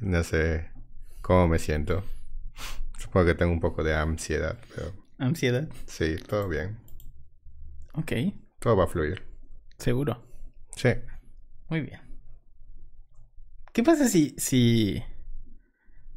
no 0.00 0.22
sé 0.24 0.70
cómo 1.22 1.48
me 1.48 1.58
siento. 1.58 2.04
Supongo 2.98 3.26
que 3.26 3.34
tengo 3.34 3.52
un 3.52 3.60
poco 3.60 3.82
de 3.84 3.94
ansiedad, 3.94 4.58
pero 4.74 4.92
¿Ansiedad? 5.18 5.68
sí, 5.86 6.16
todo 6.28 6.48
bien. 6.48 6.78
Ok, 7.94 8.12
Todo 8.58 8.76
va 8.76 8.84
a 8.84 8.88
fluir. 8.88 9.22
seguro. 9.78 10.22
Sí. 10.76 10.90
Muy 11.68 11.80
bien. 11.80 12.00
¿Qué 13.72 13.82
pasa 13.82 14.08
si... 14.08 14.34
si... 14.38 15.02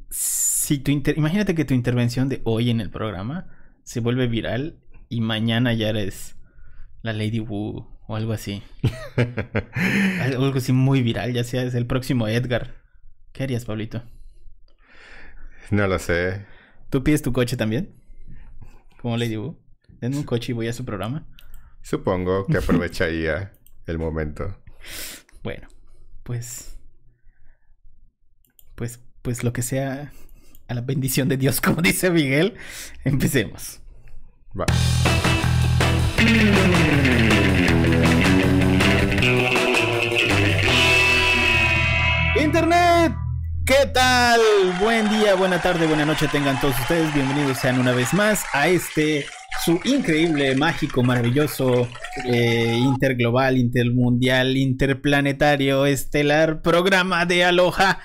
Si 0.09 0.79
tu 0.79 0.91
inter- 0.91 1.17
Imagínate 1.17 1.55
que 1.55 1.65
tu 1.65 1.73
intervención 1.73 2.29
de 2.29 2.41
hoy 2.45 2.69
en 2.69 2.81
el 2.81 2.89
programa 2.89 3.47
se 3.83 3.99
vuelve 3.99 4.27
viral 4.27 4.79
y 5.07 5.21
mañana 5.21 5.73
ya 5.73 5.89
eres 5.89 6.35
la 7.01 7.13
Lady 7.13 7.39
Wu 7.39 7.87
o 8.07 8.15
algo 8.15 8.33
así. 8.33 8.61
Algo 10.21 10.57
así 10.57 10.73
muy 10.73 11.01
viral, 11.03 11.33
ya 11.33 11.43
sea 11.43 11.63
es 11.63 11.75
el 11.75 11.85
próximo 11.85 12.27
Edgar. 12.27 12.78
¿Qué 13.39 13.43
harías, 13.43 13.63
Pablito? 13.63 14.03
no 15.71 15.87
lo 15.87 15.97
sé. 15.97 16.45
¿Tú 16.89 17.05
pides 17.05 17.21
tu 17.21 17.31
coche 17.31 17.55
también? 17.55 17.95
Como 19.01 19.15
Lady 19.15 19.37
Wu. 19.37 19.57
Denme 20.01 20.17
un 20.17 20.23
coche 20.23 20.51
y 20.51 20.55
voy 20.55 20.67
a 20.67 20.73
su 20.73 20.83
programa. 20.83 21.25
Supongo 21.81 22.45
que 22.47 22.57
aprovecharía 22.61 23.53
el 23.85 23.97
momento. 23.97 24.61
Bueno, 25.41 25.69
pues. 26.23 26.77
Pues, 28.75 28.99
pues 29.21 29.45
lo 29.45 29.53
que 29.53 29.61
sea 29.61 30.11
a 30.67 30.73
la 30.73 30.81
bendición 30.81 31.29
de 31.29 31.37
Dios, 31.37 31.61
como 31.61 31.81
dice 31.81 32.09
Miguel. 32.09 32.57
Empecemos. 33.05 33.79
Va. 34.53 34.65
Internet, 42.35 43.13
¿qué 43.69 43.85
tal? 43.85 44.41
Buen 44.79 45.07
día, 45.11 45.35
buena 45.35 45.61
tarde, 45.61 45.85
buena 45.85 46.03
noche 46.03 46.27
tengan 46.27 46.59
todos 46.59 46.73
ustedes. 46.79 47.13
Bienvenidos 47.13 47.59
sean 47.59 47.79
una 47.79 47.91
vez 47.91 48.15
más 48.15 48.43
a 48.51 48.67
este 48.67 49.27
su 49.63 49.79
increíble, 49.83 50.55
mágico, 50.55 51.03
maravilloso, 51.03 51.87
eh, 52.25 52.73
interglobal, 52.75 53.57
intermundial, 53.57 54.57
interplanetario, 54.57 55.85
estelar 55.85 56.63
programa 56.63 57.27
de 57.27 57.43
Aloha. 57.43 57.99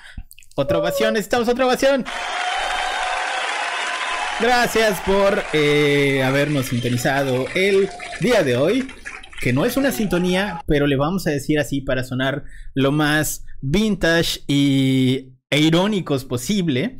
Otra 0.55 0.77
ovación, 0.77 1.15
necesitamos 1.15 1.47
otra 1.47 1.65
ovación. 1.65 2.05
Gracias 4.39 5.01
por 5.01 5.43
eh, 5.53 6.21
habernos 6.23 6.67
sintonizado 6.67 7.47
el 7.55 7.89
día 8.21 8.43
de 8.43 8.55
hoy. 8.55 8.87
Que 9.41 9.51
no 9.51 9.65
es 9.65 9.77
una 9.77 9.91
sintonía, 9.91 10.61
pero 10.67 10.85
le 10.85 10.95
vamos 10.95 11.25
a 11.25 11.31
decir 11.31 11.59
así 11.59 11.81
para 11.81 12.03
sonar 12.03 12.43
lo 12.73 12.91
más 12.91 13.43
vintage 13.61 14.41
y 14.47 15.34
e 15.49 15.59
irónicos 15.59 16.25
posible. 16.25 16.99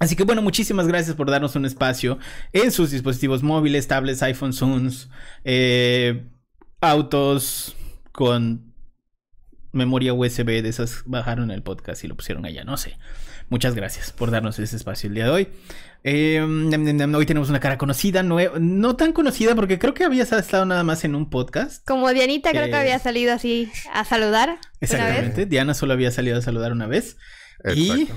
Así 0.00 0.16
que 0.16 0.24
bueno, 0.24 0.42
muchísimas 0.42 0.86
gracias 0.88 1.16
por 1.16 1.30
darnos 1.30 1.54
un 1.56 1.64
espacio 1.66 2.18
en 2.52 2.72
sus 2.72 2.90
dispositivos 2.90 3.42
móviles, 3.42 3.86
tablets, 3.86 4.22
iPhones, 4.22 4.56
Zooms, 4.56 5.08
eh, 5.44 6.26
autos 6.80 7.76
con 8.12 8.74
memoria 9.72 10.12
USB 10.14 10.62
de 10.62 10.68
esas 10.68 11.02
bajaron 11.06 11.50
el 11.50 11.62
podcast 11.62 12.04
y 12.04 12.08
lo 12.08 12.16
pusieron 12.16 12.44
allá, 12.44 12.64
no 12.64 12.76
sé. 12.76 12.96
Muchas 13.50 13.74
gracias 13.74 14.10
por 14.12 14.30
darnos 14.30 14.58
ese 14.58 14.76
espacio 14.76 15.08
el 15.08 15.14
día 15.14 15.24
de 15.24 15.30
hoy. 15.30 15.48
Eh, 16.02 16.40
hoy 16.42 17.26
tenemos 17.26 17.50
una 17.50 17.60
cara 17.60 17.76
conocida, 17.78 18.22
no, 18.22 18.38
no, 18.60 18.96
tan 18.96 19.12
conocida 19.12 19.54
porque 19.54 19.78
creo 19.78 19.94
que 19.94 20.04
habías 20.04 20.32
estado 20.32 20.64
nada 20.64 20.82
más 20.82 21.04
en 21.04 21.14
un 21.14 21.28
podcast. 21.28 21.86
Como 21.86 22.10
Dianita 22.12 22.50
creo 22.50 22.64
Eh, 22.64 22.70
que 22.70 22.76
había 22.76 22.98
salido 22.98 23.32
así 23.34 23.70
a 23.92 24.04
saludar. 24.04 24.48
una 24.50 24.58
vez. 24.58 24.68
Exactamente. 24.80 25.46
Diana 25.46 25.74
solo 25.74 25.92
había 25.92 26.10
salido 26.10 26.38
a 26.38 26.42
saludar 26.42 26.72
una 26.72 26.86
vez. 26.86 27.16
Y 27.74 28.08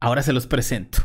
ahora 0.00 0.22
se 0.22 0.32
los 0.32 0.46
presento. 0.46 0.98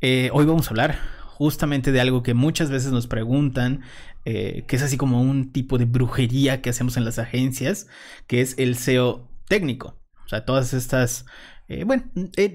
Eh, 0.00 0.30
hoy 0.32 0.44
vamos 0.46 0.66
a 0.66 0.70
hablar 0.70 0.98
justamente 1.36 1.92
de 1.92 2.00
algo 2.00 2.22
que 2.22 2.34
muchas 2.34 2.70
veces 2.70 2.92
nos 2.92 3.06
preguntan, 3.06 3.82
eh, 4.24 4.64
que 4.68 4.76
es 4.76 4.82
así 4.82 4.96
como 4.96 5.20
un 5.20 5.52
tipo 5.52 5.78
de 5.78 5.84
brujería 5.84 6.62
que 6.62 6.70
hacemos 6.70 6.96
en 6.96 7.04
las 7.04 7.18
agencias, 7.18 7.88
que 8.26 8.40
es 8.40 8.54
el 8.58 8.76
SEO 8.76 9.28
técnico. 9.48 10.00
O 10.24 10.28
sea, 10.28 10.44
todas 10.44 10.72
estas... 10.72 11.26
eh, 11.68 11.84
bueno, 11.84 12.04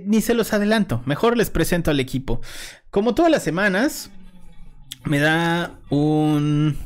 ni 0.06 0.22
se 0.22 0.34
los 0.34 0.54
adelanto, 0.54 1.04
mejor 1.06 1.38
les 1.38 1.50
presento 1.50 1.92
al 1.92 2.00
equipo. 2.00 2.42
Como 2.90 3.14
todas 3.14 3.32
las 3.32 3.44
semanas, 3.44 4.12
me 5.06 5.20
da 5.20 5.80
un 5.90 6.78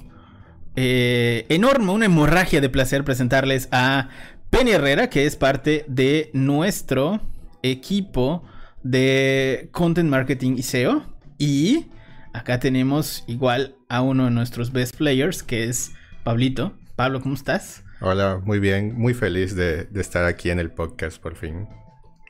enorme, 0.75 1.91
una 1.91 2.05
hemorragia 2.05 2.59
de 2.59 2.69
placer 2.69 3.03
presentarles 3.03 3.69
a 3.71 4.09
Penny 4.49 4.71
Herrera, 4.71 5.09
que 5.09 5.25
es 5.25 5.35
parte 5.35 5.85
de 5.87 6.31
nuestro 6.33 7.21
equipo 7.63 8.43
de 8.83 9.69
Content 9.71 10.09
Marketing 10.09 10.55
y 10.57 10.61
SEO. 10.63 11.03
Y 11.39 11.87
acá 12.33 12.59
tenemos 12.59 13.23
igual 13.27 13.75
a 13.89 14.01
uno 14.01 14.25
de 14.25 14.31
nuestros 14.31 14.71
best 14.71 14.95
players, 14.95 15.41
que 15.41 15.63
es 15.63 15.93
Pablito. 16.23 16.77
Pablo, 16.95 17.21
¿cómo 17.21 17.33
estás? 17.33 17.83
Hola, 18.01 18.39
muy 18.43 18.59
bien. 18.59 18.93
Muy 18.95 19.13
feliz 19.13 19.55
de, 19.55 19.85
de 19.85 20.01
estar 20.01 20.25
aquí 20.25 20.49
en 20.51 20.59
el 20.59 20.69
podcast 20.71 21.19
por 21.21 21.35
fin. 21.35 21.67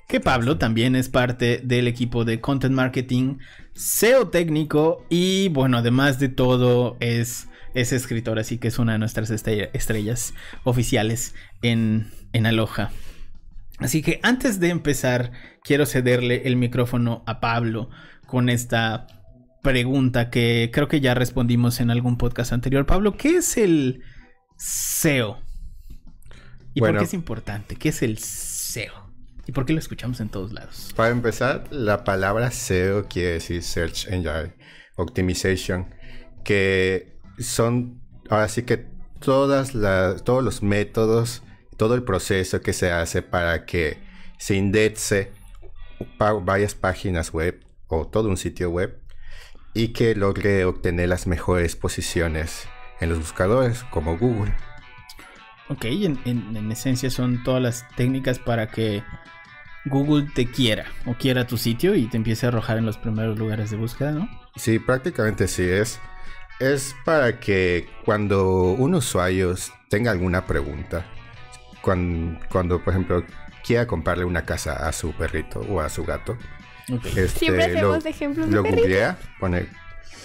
Que 0.07 0.19
Pablo 0.19 0.57
también 0.57 0.95
es 0.95 1.09
parte 1.09 1.61
del 1.63 1.87
equipo 1.87 2.23
de 2.25 2.39
Content 2.39 2.75
Marketing, 2.75 3.37
SEO 3.73 4.27
técnico 4.27 5.05
y 5.09 5.47
bueno, 5.49 5.77
además 5.77 6.19
de 6.19 6.29
todo 6.29 6.97
es, 6.99 7.47
es 7.73 7.93
escritor, 7.93 8.37
así 8.37 8.57
que 8.59 8.67
es 8.67 8.77
una 8.77 8.91
de 8.91 8.99
nuestras 8.99 9.31
estrella- 9.31 9.69
estrellas 9.73 10.33
oficiales 10.65 11.33
en, 11.63 12.11
en 12.33 12.45
Aloha. 12.45 12.91
Así 13.83 14.01
que 14.01 14.19
antes 14.23 14.61
de 14.61 14.69
empezar, 14.69 15.31
quiero 15.61 15.85
cederle 15.85 16.43
el 16.45 16.55
micrófono 16.55 17.21
a 17.27 17.41
Pablo 17.41 17.89
con 18.25 18.47
esta 18.47 19.07
pregunta 19.61 20.29
que 20.29 20.69
creo 20.71 20.87
que 20.87 21.01
ya 21.01 21.13
respondimos 21.13 21.81
en 21.81 21.91
algún 21.91 22.17
podcast 22.17 22.53
anterior. 22.53 22.85
Pablo, 22.85 23.17
¿qué 23.17 23.37
es 23.37 23.57
el 23.57 24.01
SEO? 24.57 25.41
¿Y 26.73 26.79
por 26.79 26.97
qué 26.97 27.03
es 27.03 27.13
importante? 27.13 27.75
¿Qué 27.75 27.89
es 27.89 28.01
el 28.03 28.19
SEO? 28.19 28.93
¿Y 29.45 29.51
por 29.51 29.65
qué 29.65 29.73
lo 29.73 29.79
escuchamos 29.79 30.21
en 30.21 30.29
todos 30.29 30.53
lados? 30.53 30.93
Para 30.95 31.09
empezar, 31.09 31.65
la 31.69 32.05
palabra 32.05 32.51
SEO 32.51 33.09
quiere 33.09 33.33
decir 33.33 33.61
Search 33.63 34.07
Engine 34.07 34.53
Optimization, 34.95 35.93
que 36.45 37.19
son 37.37 38.01
ahora 38.29 38.47
sí 38.47 38.63
que 38.63 38.87
todas 39.19 39.75
las, 39.75 40.23
todos 40.23 40.41
los 40.41 40.63
métodos, 40.63 41.43
todo 41.77 41.95
el 41.95 42.03
proceso 42.03 42.61
que 42.61 42.73
se 42.73 42.91
hace 42.91 43.21
para 43.21 43.65
que 43.65 43.97
se 44.37 44.55
indexe 44.55 45.31
varias 46.43 46.75
páginas 46.75 47.31
web 47.33 47.63
o 47.87 48.07
todo 48.07 48.29
un 48.29 48.37
sitio 48.37 48.69
web 48.69 48.99
y 49.73 49.89
que 49.89 50.15
logre 50.15 50.65
obtener 50.65 51.09
las 51.09 51.27
mejores 51.27 51.75
posiciones 51.75 52.67
en 52.99 53.09
los 53.09 53.19
buscadores 53.19 53.83
como 53.85 54.17
Google. 54.17 54.53
Ok, 55.69 55.85
en, 55.85 56.19
en- 56.25 56.55
en 56.55 56.71
esencia 56.71 57.09
son 57.09 57.43
todas 57.43 57.61
las 57.61 57.87
técnicas 57.95 58.37
para 58.39 58.67
que 58.69 59.03
Google 59.85 60.27
te 60.33 60.49
quiera 60.49 60.85
o 61.05 61.15
quiera 61.15 61.47
tu 61.47 61.57
sitio 61.57 61.95
y 61.95 62.07
te 62.07 62.17
empiece 62.17 62.45
a 62.45 62.49
arrojar 62.49 62.77
en 62.77 62.85
los 62.85 62.97
primeros 62.97 63.37
lugares 63.37 63.71
de 63.71 63.77
búsqueda, 63.77 64.11
¿no? 64.11 64.29
Sí, 64.55 64.79
prácticamente 64.79 65.47
sí 65.47 65.63
es. 65.63 65.99
Es 66.59 66.95
para 67.03 67.39
que 67.39 67.89
cuando 68.05 68.71
un 68.73 68.93
usuario 68.95 69.55
tenga 69.89 70.11
alguna 70.11 70.45
pregunta, 70.45 71.05
cuan- 71.83 72.39
cuando, 72.49 72.83
por 72.83 72.93
ejemplo 72.93 73.23
quiera 73.63 73.85
comprarle 73.85 74.25
una 74.25 74.43
casa 74.45 74.87
a 74.87 74.91
su 74.91 75.11
perrito 75.13 75.59
o 75.69 75.79
a 75.81 75.89
su 75.89 76.03
gato, 76.03 76.37
este, 76.89 77.27
Siempre 77.29 77.67
lo, 77.75 77.93
hacemos 77.93 78.05
ejemplos 78.05 78.49
de 78.49 78.55
lo 78.55 78.63
perritos. 78.63 78.83
googlea, 78.83 79.17
pone 79.39 79.67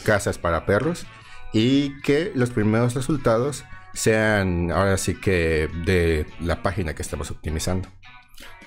casas 0.05 0.39
para 0.39 0.65
perros 0.67 1.07
y 1.53 2.01
que 2.03 2.33
los 2.35 2.51
primeros 2.51 2.95
resultados 2.95 3.65
sean 3.95 4.71
ahora 4.73 4.97
sí 4.97 5.15
que 5.15 5.69
de 5.85 6.27
la 6.41 6.63
página 6.63 6.95
que 6.95 7.03
estamos 7.03 7.31
optimizando. 7.31 7.89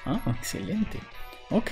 Ah, 0.05 0.19
excelente. 0.37 0.99
Ok, 1.49 1.71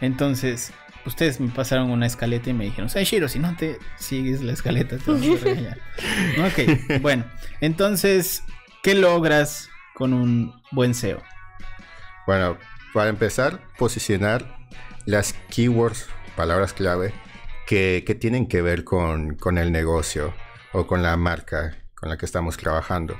entonces 0.00 0.72
ustedes 1.06 1.38
me 1.40 1.48
pasaron 1.50 1.90
una 1.90 2.06
escaleta 2.06 2.50
y 2.50 2.52
me 2.54 2.64
dijeron, 2.64 2.90
ay 2.94 3.04
Shiro, 3.04 3.28
si 3.28 3.38
no 3.38 3.54
te 3.56 3.78
sigues 3.96 4.42
la 4.42 4.52
escaleta 4.52 4.96
te 4.98 5.10
vamos 5.10 5.40
a 5.40 5.44
regañar". 5.44 5.78
Ok, 6.46 7.00
bueno, 7.00 7.24
entonces, 7.60 8.42
¿qué 8.82 8.94
logras 8.94 9.68
con 9.94 10.12
un 10.12 10.52
buen 10.72 10.94
SEO? 10.94 11.22
Bueno, 12.26 12.58
para 12.92 13.10
empezar, 13.10 13.60
posicionar 13.78 14.58
las 15.06 15.34
keywords, 15.50 16.06
palabras 16.36 16.72
clave, 16.72 17.12
que, 17.66 18.04
que 18.06 18.14
tienen 18.14 18.46
que 18.46 18.62
ver 18.62 18.84
con, 18.84 19.36
con 19.36 19.58
el 19.58 19.72
negocio 19.72 20.34
o 20.72 20.86
con 20.86 21.02
la 21.02 21.16
marca 21.16 21.78
con 21.94 22.10
la 22.10 22.18
que 22.18 22.26
estamos 22.26 22.56
trabajando. 22.56 23.16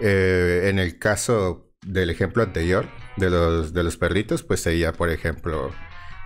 Eh, 0.00 0.68
en 0.70 0.78
el 0.78 0.98
caso 0.98 1.70
del 1.82 2.10
ejemplo 2.10 2.42
anterior 2.42 2.88
de 3.16 3.30
los, 3.30 3.74
de 3.74 3.82
los 3.82 3.96
perritos, 3.96 4.42
pues 4.42 4.60
sería, 4.60 4.92
por 4.92 5.10
ejemplo, 5.10 5.72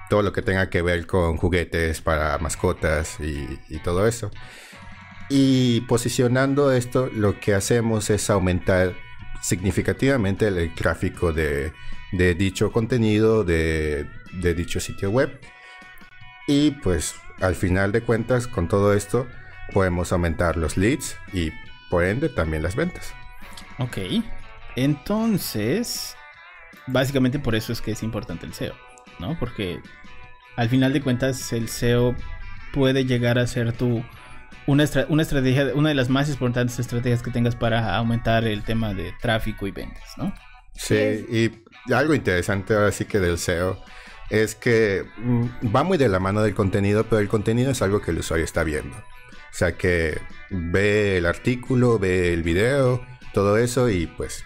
todo 0.09 0.23
lo 0.23 0.33
que 0.33 0.43
tenga 0.43 0.71
que 0.71 0.83
ver 0.83 1.07
con 1.07 1.37
juguetes 1.37 2.01
para 2.01 2.39
mascotas 2.39 3.19
y, 3.21 3.59
y 3.69 3.79
todo 3.81 4.07
eso. 4.07 4.31
Y 5.29 5.83
posicionando 5.83 6.73
esto, 6.73 7.11
lo 7.13 7.41
que 7.41 7.55
hacemos 7.55 8.09
es 8.11 8.31
aumentar 8.31 8.95
significativamente 9.41 10.49
el, 10.49 10.75
tráfico 10.75 11.33
de, 11.33 11.73
dicho 12.13 12.73
contenido, 12.73 13.45
de, 13.45 14.07
de 14.33 14.55
dicho 14.55 14.81
sitio 14.81 15.11
web. 15.11 15.41
Y 16.47 16.73
pues 16.73 17.15
al 17.41 17.55
final 17.55 17.93
de 17.93 18.01
cuentas, 18.03 18.47
con 18.47 18.69
todo 18.69 18.95
esto, 18.95 19.27
podemos 19.73 20.13
aumentar 20.13 20.57
los 20.57 20.77
leads 20.77 21.17
y 21.33 21.53
por 21.91 22.05
ende 22.05 22.29
también 22.29 22.63
las 22.63 22.77
ventas. 22.77 23.13
Ok, 23.79 23.99
entonces, 24.77 26.17
básicamente 26.87 27.39
por 27.39 27.55
eso 27.55 27.73
es 27.73 27.81
que 27.81 27.93
es 27.93 28.03
importante 28.03 28.47
el 28.47 28.55
SEO, 28.55 28.75
¿no? 29.19 29.39
Porque 29.39 29.81
al 30.57 30.69
final 30.69 30.93
de 30.93 31.01
cuentas 31.01 31.53
el 31.53 31.69
SEO 31.69 32.15
puede 32.73 33.05
llegar 33.05 33.39
a 33.39 33.47
ser 33.47 33.73
tu 33.73 34.05
una, 34.69 34.85
una 35.09 35.23
estrategia, 35.23 35.73
una 35.75 35.89
de 35.89 35.95
las 35.95 36.11
más 36.11 36.29
importantes 36.29 36.79
estrategias 36.79 37.23
que 37.23 37.31
tengas 37.31 37.57
para 37.57 37.97
aumentar 37.97 38.45
el 38.45 38.63
tema 38.63 38.93
de 38.93 39.15
tráfico 39.19 39.67
y 39.67 39.71
ventas, 39.71 40.13
¿no? 40.19 40.35
Sí, 40.75 40.95
y 40.95 41.93
algo 41.93 42.15
interesante 42.15 42.75
ahora 42.75 42.93
sí 42.93 43.07
que 43.07 43.19
del 43.19 43.39
SEO 43.39 43.83
es 44.29 44.55
que 44.55 45.07
mm, 45.17 45.75
va 45.75 45.85
muy 45.85 45.97
de 45.97 46.11
la 46.11 46.21
mano 46.21 46.43
del 46.43 46.55
contenido, 46.55 47.05
pero 47.05 47.21
el 47.21 47.29
contenido 47.29 47.71
es 47.71 47.81
algo 47.81 48.03
que 48.03 48.11
el 48.11 48.19
usuario 48.19 48.45
está 48.45 48.63
viendo. 48.63 48.95
O 48.95 49.55
sea 49.59 49.73
que 49.73 50.21
ve 50.51 51.17
el 51.17 51.25
artículo, 51.25 51.99
ve 51.99 52.35
el 52.35 52.43
video, 52.43 53.05
todo 53.33 53.57
eso 53.57 53.89
y 53.89 54.07
pues 54.07 54.45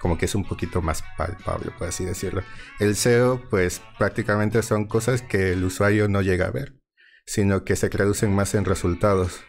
como 0.00 0.16
que 0.16 0.26
es 0.26 0.36
un 0.36 0.44
poquito 0.44 0.82
más 0.82 1.02
palpable, 1.18 1.72
por 1.76 1.88
así 1.88 2.04
decirlo. 2.04 2.44
El 2.78 2.94
SEO 2.94 3.42
pues 3.50 3.82
prácticamente 3.98 4.62
son 4.62 4.84
cosas 4.84 5.20
que 5.20 5.50
el 5.50 5.64
usuario 5.64 6.08
no 6.08 6.22
llega 6.22 6.46
a 6.46 6.52
ver, 6.52 6.74
sino 7.26 7.64
que 7.64 7.76
se 7.76 7.88
traducen 7.88 8.34
más 8.34 8.54
en 8.54 8.64
resultados, 8.64 9.40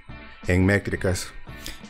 en 0.48 0.66
métricas. 0.66 1.28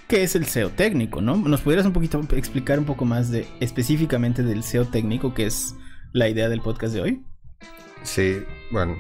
¿Qué 0.08 0.24
es 0.24 0.36
el 0.36 0.46
SEO 0.46 0.70
técnico, 0.70 1.22
no? 1.22 1.38
¿Nos 1.38 1.62
pudieras 1.62 1.86
un 1.86 1.94
poquito 1.94 2.22
explicar 2.36 2.80
un 2.80 2.86
poco 2.86 3.06
más 3.06 3.32
de 3.32 3.48
específicamente 3.60 4.44
del 4.44 4.64
SEO 4.64 4.86
técnico, 4.86 5.34
que 5.34 5.46
es 5.46 5.76
la 6.14 6.30
idea 6.30 6.48
del 6.48 6.62
podcast 6.62 6.94
de 6.94 7.02
hoy? 7.02 7.26
Sí, 8.04 8.44
bueno, 8.72 8.96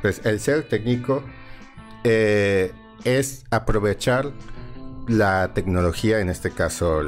pues 0.00 0.24
el 0.24 0.40
SEO 0.40 0.64
técnico 0.64 1.22
eh, 2.04 2.72
es 3.04 3.44
aprovechar 3.50 4.32
la 5.08 5.52
tecnología, 5.54 6.20
en 6.20 6.28
este 6.28 6.50
caso 6.50 7.02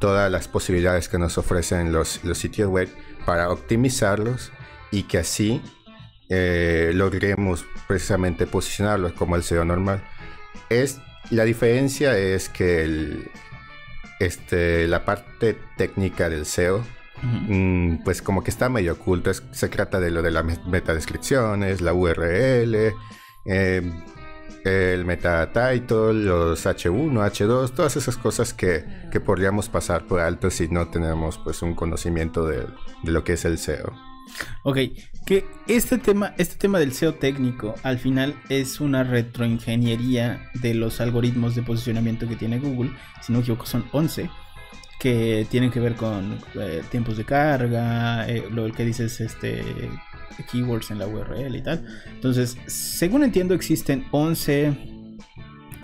todas 0.00 0.30
las 0.30 0.48
posibilidades 0.48 1.08
que 1.08 1.18
nos 1.18 1.38
ofrecen 1.38 1.92
los, 1.92 2.20
sitios 2.34 2.68
web 2.68 2.88
para 3.24 3.50
optimizarlos 3.50 4.52
y 4.90 5.04
que 5.04 5.18
así 5.18 5.62
eh, 6.28 6.92
logremos 6.94 7.64
precisamente 7.86 8.46
posicionarlos 8.46 9.12
como 9.12 9.36
el 9.36 9.42
SEO 9.42 9.64
normal. 9.64 10.02
Es, 10.68 11.00
la 11.30 11.44
diferencia 11.44 12.16
es 12.16 12.48
que 12.48 13.30
este, 14.20 14.88
la 14.88 15.04
parte 15.04 15.58
técnica 15.76 16.28
del 16.28 16.46
SEO 16.46 16.84
Mm, 17.22 18.02
pues 18.04 18.22
como 18.22 18.42
que 18.44 18.50
está 18.50 18.68
medio 18.68 18.92
oculto. 18.94 19.32
se 19.32 19.68
trata 19.68 20.00
de 20.00 20.10
lo 20.10 20.22
de 20.22 20.30
las 20.30 20.44
metadescripciones, 20.66 21.80
la 21.80 21.94
URL, 21.94 22.94
em, 23.44 24.02
el 24.64 25.04
meta 25.04 25.52
title, 25.52 26.14
los 26.14 26.66
H1, 26.66 27.22
H2, 27.22 27.70
todas 27.72 27.96
esas 27.96 28.16
cosas 28.16 28.52
que, 28.54 28.84
podríamos 29.24 29.68
pasar 29.68 30.06
por 30.06 30.20
alto 30.20 30.50
si 30.50 30.68
no 30.68 30.88
tenemos 30.88 31.38
pues 31.38 31.62
un 31.62 31.74
conocimiento 31.74 32.46
de, 32.46 32.66
lo 33.04 33.24
que 33.24 33.34
es 33.34 33.44
el 33.44 33.58
SEO. 33.58 33.92
Ok, 34.62 34.78
que 35.26 35.44
este 35.68 35.98
tema, 35.98 36.34
este 36.38 36.56
tema 36.56 36.78
del 36.78 36.92
SEO 36.92 37.14
técnico 37.14 37.74
al 37.82 37.98
final 37.98 38.34
es 38.48 38.80
una 38.80 39.04
retroingeniería 39.04 40.50
de 40.54 40.74
los 40.74 41.00
algoritmos 41.00 41.54
de 41.54 41.62
posicionamiento 41.62 42.28
que 42.28 42.36
tiene 42.36 42.58
Google, 42.58 42.92
si 43.22 43.32
no 43.32 43.38
me 43.38 43.42
equivoco 43.42 43.66
son 43.66 43.84
11 43.92 44.30
que 44.98 45.46
tienen 45.50 45.70
que 45.70 45.80
ver 45.80 45.96
con 45.96 46.38
eh, 46.54 46.82
tiempos 46.90 47.18
de 47.18 47.24
carga, 47.24 48.26
eh, 48.26 48.48
lo 48.50 48.72
que 48.72 48.86
dices, 48.86 49.20
este, 49.20 49.62
keywords 50.50 50.90
en 50.90 50.98
la 50.98 51.06
URL 51.06 51.54
y 51.54 51.62
tal. 51.62 51.84
Entonces, 52.06 52.56
según 52.66 53.22
entiendo, 53.22 53.54
existen 53.54 54.06
11 54.12 54.93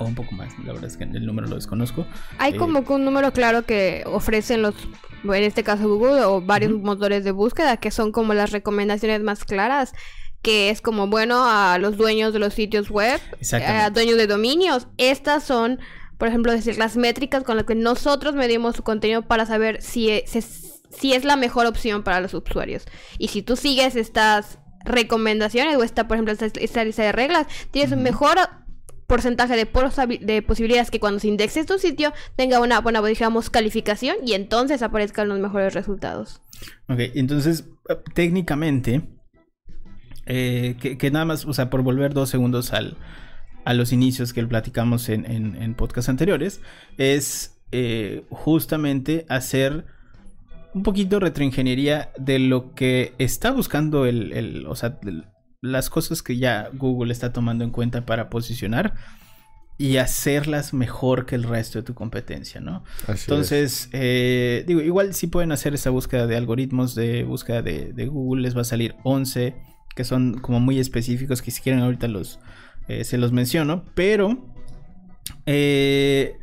o 0.00 0.05
un 0.05 0.14
poco 0.14 0.35
más, 0.35 0.58
la 0.64 0.73
verdad 0.73 0.87
es 0.91 0.97
que 0.97 1.05
el 1.05 1.26
número 1.26 1.47
lo 1.47 1.56
desconozco. 1.56 2.06
Hay 2.38 2.56
como 2.56 2.81
eh, 2.81 2.85
que 2.85 2.93
un 2.93 3.05
número 3.05 3.32
claro 3.32 3.64
que 3.64 4.02
ofrecen 4.06 4.62
los, 4.62 4.75
en 5.25 5.44
este 5.44 5.62
caso 5.62 5.88
Google 5.88 6.25
o 6.25 6.41
varios 6.41 6.73
motores 6.73 7.23
de 7.23 7.32
búsqueda, 7.32 7.76
que 7.76 7.91
son 7.91 8.11
como 8.11 8.35
las 8.35 8.50
recomendaciones 8.50 9.23
más 9.23 9.44
claras 9.44 9.93
que 10.43 10.70
es 10.70 10.81
como 10.81 11.06
bueno 11.06 11.44
a 11.44 11.76
los 11.76 11.99
dueños 11.99 12.32
de 12.32 12.38
los 12.38 12.55
sitios 12.55 12.91
web, 12.91 13.20
a 13.52 13.91
dueños 13.91 14.17
de 14.17 14.26
dominios. 14.26 14.88
Estas 14.97 15.44
son 15.44 15.79
por 16.20 16.29
ejemplo, 16.29 16.52
decir 16.52 16.76
las 16.76 16.99
métricas 16.99 17.44
con 17.44 17.56
las 17.56 17.64
que 17.64 17.75
nosotros 17.75 18.35
medimos 18.35 18.76
su 18.76 18.82
contenido 18.82 19.23
para 19.23 19.47
saber 19.47 19.81
si 19.81 20.11
es, 20.11 20.82
si 20.91 21.14
es 21.14 21.25
la 21.25 21.37
mejor 21.37 21.64
opción 21.64 22.02
para 22.02 22.20
los 22.20 22.35
usuarios. 22.35 22.85
Y 23.19 23.29
si 23.29 23.41
tú 23.41 23.56
sigues 23.56 23.97
estas 23.97 24.58
recomendaciones 24.85 25.79
o 25.79 25.82
esta, 25.82 26.06
por 26.06 26.17
ejemplo, 26.17 26.35
esta, 26.35 26.85
lista 26.85 27.02
de 27.02 27.12
reglas, 27.12 27.47
tienes 27.70 27.97
mejor 27.97 28.37
porcentaje 29.11 29.57
de, 29.57 30.19
de, 30.21 30.43
posibilidades 30.43 30.93
que 30.93 31.01
cuando 31.01 31.19
se 31.19 31.27
indexe 31.27 31.65
tu 31.65 31.81
sitio 31.81 32.12
tenga 32.37 32.61
una 32.61 32.81
buena, 32.81 33.03
digamos, 33.03 33.51
calificación 33.51 34.17
y 34.25 34.35
entonces 34.35 34.83
aparezcan 34.83 35.29
los 35.29 35.41
mejores 35.41 35.75
resultados. 35.75 36.41
Ok, 36.89 37.01
entonces 37.17 37.65
eh, 37.89 37.97
técnicamente, 38.15 39.03
eh, 40.27 40.77
que, 40.79 41.11
nada 41.11 41.25
más, 41.25 41.45
o 41.45 41.53
sea, 41.53 41.71
por 41.71 41.83
volver 41.83 42.15
dos 42.15 42.31
segundos 42.31 42.73
al, 42.73 42.97
a 43.65 43.75
los 43.75 43.93
inicios 43.93 44.33
que 44.33 44.47
platicamos 44.47 45.09
en, 45.09 45.27
en, 45.27 45.75
podcasts 45.75 46.09
anteriores, 46.09 46.61
es 46.97 47.61
eh, 47.73 48.23
justamente 48.31 49.27
hacer 49.29 49.87
un 50.73 50.85
poquito 50.85 51.19
retroingeniería 51.19 52.12
de 52.17 52.39
lo 52.39 52.77
que 52.77 53.12
está 53.19 53.51
buscando 53.51 54.07
el, 54.07 54.67
o 54.69 54.77
sea, 54.77 55.01
las 55.61 55.91
cosas 55.91 56.23
que 56.23 56.37
ya 56.37 56.71
Google 56.73 57.12
está 57.12 57.33
tomando 57.33 57.65
en 57.65 57.71
cuenta 57.71 58.07
para 58.07 58.31
posicionar 58.31 58.95
y 59.79 59.97
hacerlas 59.97 60.75
mejor 60.75 61.25
que 61.25 61.35
el 61.35 61.45
resto 61.45 61.79
de 61.79 61.83
tu 61.83 61.95
competencia, 61.95 62.61
¿no? 62.61 62.85
Entonces, 63.09 63.89
eh, 63.93 64.65
digo, 64.67 64.81
igual 64.83 65.15
si 65.15 65.27
pueden 65.27 65.53
hacer 65.53 65.73
esa 65.75 65.89
búsqueda 65.91 66.27
de 66.27 66.37
algoritmos 66.37 66.95
de 66.95 67.25
búsqueda 67.25 67.62
de, 67.62 67.93
de, 67.93 68.07
Google, 68.07 68.43
les 68.43 68.55
va 68.57 68.61
a 68.61 68.65
salir 68.65 68.95
11 69.05 69.55
que 69.95 70.05
son 70.05 70.39
como 70.39 70.61
muy 70.61 70.79
específicos, 70.79 71.43
que 71.43 71.51
si 71.51 71.61
quieren 71.61 71.83
ahorita 71.83 72.09
los, 72.09 72.39
eh, 72.89 73.05
se 73.05 73.19
los 73.19 73.33
menciono, 73.33 73.85
pero 73.95 74.47
eh, 75.47 76.39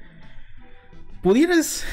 ¿pudieras 1.22 1.84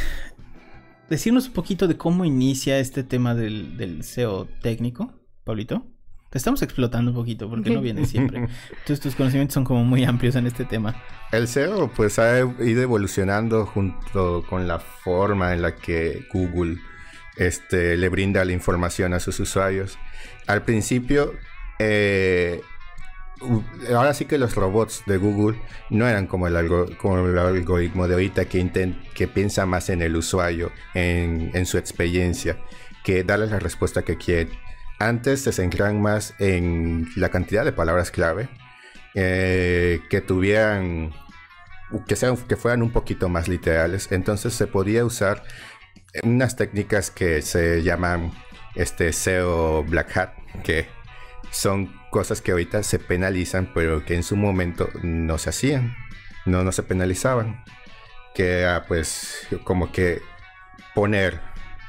decirnos 1.09 1.47
un 1.47 1.53
poquito 1.53 1.89
de 1.89 1.97
cómo 1.97 2.25
inicia 2.25 2.79
este 2.79 3.03
tema 3.05 3.35
del, 3.35 4.03
SEO 4.03 4.49
técnico, 4.63 5.13
Pablito? 5.45 5.87
Te 6.35 6.39
estamos 6.39 6.63
explotando 6.63 7.13
un 7.13 7.17
poquito 7.17 7.49
porque 7.49 7.71
no 7.71 7.81
viene 7.81 8.07
siempre. 8.07 8.39
Entonces 8.71 8.99
tus 8.99 9.15
conocimientos 9.15 9.55
son 9.55 9.63
como 9.63 9.85
muy 9.85 10.03
amplios 10.03 10.35
en 10.35 10.49
este 10.49 10.65
tema. 10.65 11.01
El 11.31 11.47
SEO 11.47 11.93
pues 11.95 12.19
ha 12.19 12.41
ido 12.41 12.83
evolucionando 12.83 13.67
junto 13.67 14.45
con 14.51 14.67
la 14.67 14.81
forma 14.81 15.53
en 15.53 15.63
la 15.63 15.77
que 15.77 16.27
Google 16.33 16.79
este, 17.37 17.97
le 17.97 18.09
brinda 18.09 18.45
la 18.45 18.51
información 18.51 19.15
a 19.15 19.21
sus 19.21 19.39
usuarios. 19.39 19.97
Al 20.49 20.63
principio 20.63 21.35
eh, 21.79 22.61
ahora 23.95 24.13
sí 24.13 24.25
que 24.25 24.37
los 24.37 24.57
robots 24.57 25.05
de 25.07 25.17
Google 25.19 25.57
no 25.89 26.09
eran 26.09 26.27
como 26.27 26.49
el, 26.49 26.57
algoritmo 26.57 28.09
de 28.09 28.15
ahorita 28.15 28.47
que, 28.47 28.95
que 29.15 29.29
piensa 29.29 29.67
más 29.67 29.89
en 29.89 30.03
el 30.03 30.17
usuario, 30.17 30.73
en, 30.95 31.65
su 31.67 31.79
experiencia, 31.79 32.59
que 33.05 33.23
darles 33.23 33.53
la 33.53 33.61
respuesta 33.61 34.03
que 34.03 34.17
quiere. 34.17 34.51
Antes 35.05 35.43
se 35.43 35.53
centraban 35.53 36.01
más 36.01 36.35
en 36.39 37.11
la 37.15 37.29
cantidad 37.29 37.63
de 37.63 37.73
palabras 37.73 38.11
clave, 38.11 38.49
eh, 39.15 40.01
que 40.09 40.23
tuvieran, 40.23 41.13
que, 42.09 42.17
sean, 42.17 42.39
que 42.39 42.57
fueran 42.57 42.83
un 42.83 42.91
poquito 42.91 43.29
más 43.29 43.47
literales. 43.47 44.11
Entonces 44.13 44.55
se 44.55 44.67
podía 44.67 45.05
usar 45.05 45.43
unas 46.23 46.57
técnicas 46.57 47.11
que 47.11 47.43
se 47.43 47.83
llaman 47.83 48.33
este 48.75 49.13
SEO 49.13 49.85
Black 49.85 50.17
Hat, 50.17 50.31
que 50.63 50.87
son 51.51 51.95
cosas 52.11 52.41
que 52.41 52.53
ahorita 52.53 52.83
se 52.83 52.99
penalizan, 52.99 53.71
pero 53.75 54.07
que 54.07 54.15
en 54.15 54.23
su 54.23 54.37
momento 54.37 54.89
no 55.03 55.37
se 55.37 55.51
hacían, 55.51 55.95
no, 56.47 56.65
no 56.65 56.73
se 56.73 56.83
penalizaban. 56.83 57.63
Que 58.35 58.61
era 58.61 58.87
pues 58.87 59.47
como 59.65 59.93
que 59.93 60.23
poner, 60.95 61.41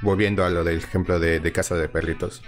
volviendo 0.02 0.44
a 0.44 0.50
lo 0.50 0.66
del 0.66 0.80
ejemplo 0.80 1.18
de, 1.18 1.52
casa 1.54 1.76
de 1.76 1.88
perritos, 1.88 2.44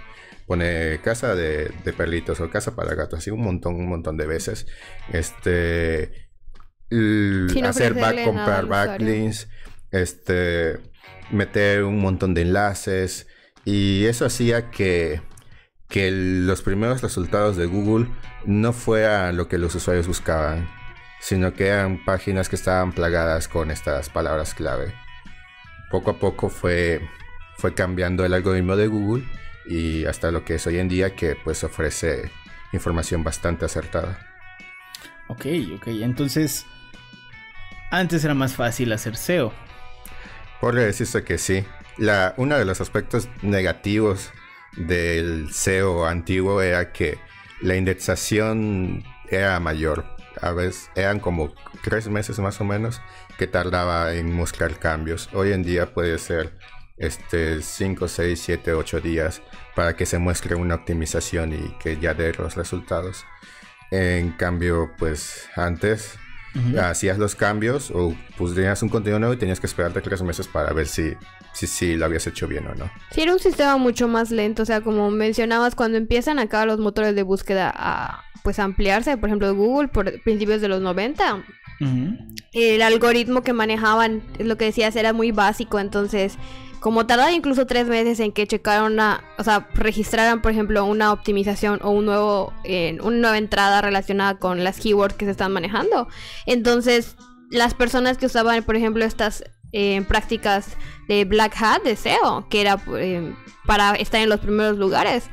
pone 0.48 1.00
casa 1.02 1.34
de, 1.34 1.70
perritos 1.96 2.40
o 2.40 2.50
casa 2.50 2.74
para 2.74 2.94
gatos, 2.94 3.20
así 3.20 3.30
un 3.30 3.42
montón, 3.42 3.74
un 3.76 3.88
montón 3.88 4.16
de 4.16 4.26
veces. 4.26 4.66
Este, 5.12 6.30
hacer 7.62 7.94
back, 7.94 8.24
comprar 8.24 8.66
backlinks, 8.66 9.48
este, 9.90 10.80
meter 11.30 11.84
un 11.84 12.00
montón 12.00 12.32
de 12.32 12.42
enlaces 12.42 13.28
y 13.64 14.06
eso 14.06 14.24
hacía 14.24 14.70
que 14.70 15.20
que 15.88 16.10
los 16.10 16.62
primeros 16.62 17.00
resultados 17.00 17.56
de 17.56 17.66
Google 17.66 18.08
no 18.44 18.72
fueran 18.72 19.36
lo 19.36 19.48
que 19.48 19.58
los 19.58 19.74
usuarios 19.74 20.06
buscaban, 20.06 20.68
sino 21.20 21.54
que 21.54 21.68
eran 21.68 22.04
páginas 22.04 22.48
que 22.48 22.56
estaban 22.56 22.92
plagadas 22.92 23.48
con 23.48 23.70
estas 23.70 24.10
palabras 24.10 24.54
clave. 24.54 24.94
Poco 25.90 26.10
a 26.10 26.18
poco 26.18 26.50
fue, 26.50 27.00
fue 27.56 27.72
cambiando 27.72 28.24
el 28.26 28.34
algoritmo 28.34 28.76
de 28.76 28.86
Google 28.86 29.24
y 29.68 30.06
hasta 30.06 30.30
lo 30.30 30.44
que 30.44 30.54
es 30.54 30.66
hoy 30.66 30.78
en 30.78 30.88
día 30.88 31.14
que 31.14 31.36
pues 31.36 31.62
ofrece 31.62 32.30
información 32.72 33.22
bastante 33.22 33.64
acertada. 33.64 34.18
Ok, 35.28 35.46
ok, 35.76 35.88
entonces 35.88 36.66
antes 37.90 38.24
era 38.24 38.34
más 38.34 38.54
fácil 38.54 38.92
hacer 38.92 39.16
SEO. 39.16 39.52
Podría 40.60 40.84
decirse 40.84 41.22
que 41.24 41.38
sí. 41.38 41.64
La, 41.96 42.34
uno 42.36 42.58
de 42.58 42.64
los 42.64 42.80
aspectos 42.80 43.28
negativos 43.42 44.30
del 44.76 45.52
SEO 45.52 46.06
antiguo 46.06 46.60
era 46.62 46.92
que 46.92 47.18
la 47.60 47.76
indexación 47.76 49.04
era 49.28 49.58
mayor. 49.60 50.04
A 50.40 50.52
veces 50.52 50.90
eran 50.94 51.18
como 51.18 51.54
tres 51.82 52.08
meses 52.08 52.38
más 52.38 52.60
o 52.60 52.64
menos 52.64 53.00
que 53.38 53.46
tardaba 53.46 54.14
en 54.14 54.32
mostrar 54.34 54.78
cambios. 54.78 55.28
Hoy 55.32 55.52
en 55.52 55.62
día 55.62 55.92
puede 55.92 56.18
ser 56.18 56.58
este 56.98 57.62
5, 57.62 58.08
6, 58.08 58.40
7, 58.40 58.72
8 58.72 59.00
días 59.00 59.42
para 59.74 59.94
que 59.96 60.06
se 60.06 60.18
muestre 60.18 60.54
una 60.54 60.76
optimización 60.76 61.52
y 61.52 61.76
que 61.78 61.98
ya 61.98 62.14
dé 62.14 62.32
los 62.34 62.56
resultados. 62.56 63.24
En 63.90 64.32
cambio, 64.32 64.90
pues 64.98 65.48
antes 65.56 66.18
hacías 66.80 67.18
los 67.18 67.34
cambios 67.34 67.90
o 67.92 68.14
pues 68.36 68.54
tenías 68.54 68.82
un 68.82 68.88
contenido 68.88 69.18
nuevo 69.18 69.34
y 69.34 69.36
tenías 69.36 69.60
que 69.60 69.66
esperarte 69.66 70.00
tres 70.00 70.22
meses 70.22 70.48
para 70.48 70.72
ver 70.72 70.86
si, 70.86 71.14
si, 71.52 71.66
si 71.66 71.96
lo 71.96 72.04
habías 72.04 72.26
hecho 72.26 72.48
bien 72.48 72.66
o 72.66 72.74
no. 72.74 72.90
Sí, 73.12 73.22
era 73.22 73.32
un 73.32 73.38
sistema 73.38 73.76
mucho 73.76 74.08
más 74.08 74.30
lento, 74.30 74.62
o 74.62 74.66
sea, 74.66 74.80
como 74.80 75.10
mencionabas, 75.10 75.74
cuando 75.74 75.98
empiezan 75.98 76.38
acá 76.38 76.66
los 76.66 76.78
motores 76.78 77.14
de 77.14 77.22
búsqueda 77.22 77.72
a 77.74 78.24
pues 78.42 78.58
ampliarse, 78.58 79.16
por 79.16 79.28
ejemplo 79.28 79.54
Google 79.54 79.88
por 79.88 80.20
principios 80.22 80.60
de 80.60 80.68
los 80.68 80.80
90, 80.80 81.44
el 82.52 82.82
algoritmo 82.82 83.42
que 83.42 83.52
manejaban, 83.52 84.22
lo 84.38 84.56
que 84.56 84.66
decías, 84.66 84.96
era 84.96 85.12
muy 85.12 85.30
básico, 85.30 85.78
entonces 85.78 86.38
como 86.80 87.06
tardaba 87.06 87.32
incluso 87.32 87.66
tres 87.66 87.86
meses 87.86 88.20
en 88.20 88.32
que 88.32 88.46
checaran 88.46 88.98
o 89.38 89.44
sea, 89.44 89.68
registraran, 89.74 90.42
por 90.42 90.52
ejemplo, 90.52 90.84
una 90.84 91.12
optimización 91.12 91.80
o 91.82 91.90
un 91.90 92.06
nuevo, 92.06 92.52
eh, 92.64 92.98
una 93.02 93.16
nueva 93.16 93.38
entrada 93.38 93.80
relacionada 93.80 94.38
con 94.38 94.64
las 94.64 94.78
keywords 94.78 95.14
que 95.14 95.24
se 95.24 95.32
están 95.32 95.52
manejando. 95.52 96.08
Entonces, 96.46 97.16
las 97.50 97.74
personas 97.74 98.18
que 98.18 98.26
usaban, 98.26 98.62
por 98.62 98.76
ejemplo, 98.76 99.04
estas 99.04 99.44
eh, 99.72 100.02
prácticas 100.08 100.76
de 101.08 101.24
Black 101.24 101.54
Hat, 101.60 101.82
de 101.82 101.96
SEO, 101.96 102.46
que 102.48 102.60
era 102.60 102.80
eh, 102.96 103.34
para 103.66 103.94
estar 103.94 104.20
en 104.20 104.28
los 104.28 104.40
primeros 104.40 104.78
lugares, 104.78 105.24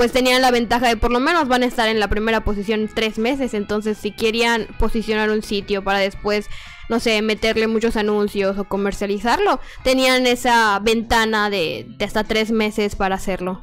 pues 0.00 0.12
tenían 0.12 0.40
la 0.40 0.50
ventaja 0.50 0.88
de 0.88 0.96
por 0.96 1.10
lo 1.10 1.20
menos 1.20 1.46
van 1.46 1.62
a 1.62 1.66
estar 1.66 1.86
en 1.86 2.00
la 2.00 2.08
primera 2.08 2.42
posición 2.42 2.88
tres 2.94 3.18
meses. 3.18 3.52
Entonces, 3.52 3.98
si 3.98 4.12
querían 4.12 4.66
posicionar 4.78 5.28
un 5.28 5.42
sitio 5.42 5.84
para 5.84 5.98
después 5.98 6.48
no 6.88 7.00
sé, 7.00 7.20
meterle 7.20 7.66
muchos 7.66 7.96
anuncios 7.96 8.56
o 8.56 8.64
comercializarlo, 8.64 9.60
tenían 9.84 10.26
esa 10.26 10.78
ventana 10.78 11.50
de, 11.50 11.86
hasta 12.02 12.24
tres 12.24 12.50
meses 12.50 12.96
para 12.96 13.16
hacerlo. 13.16 13.60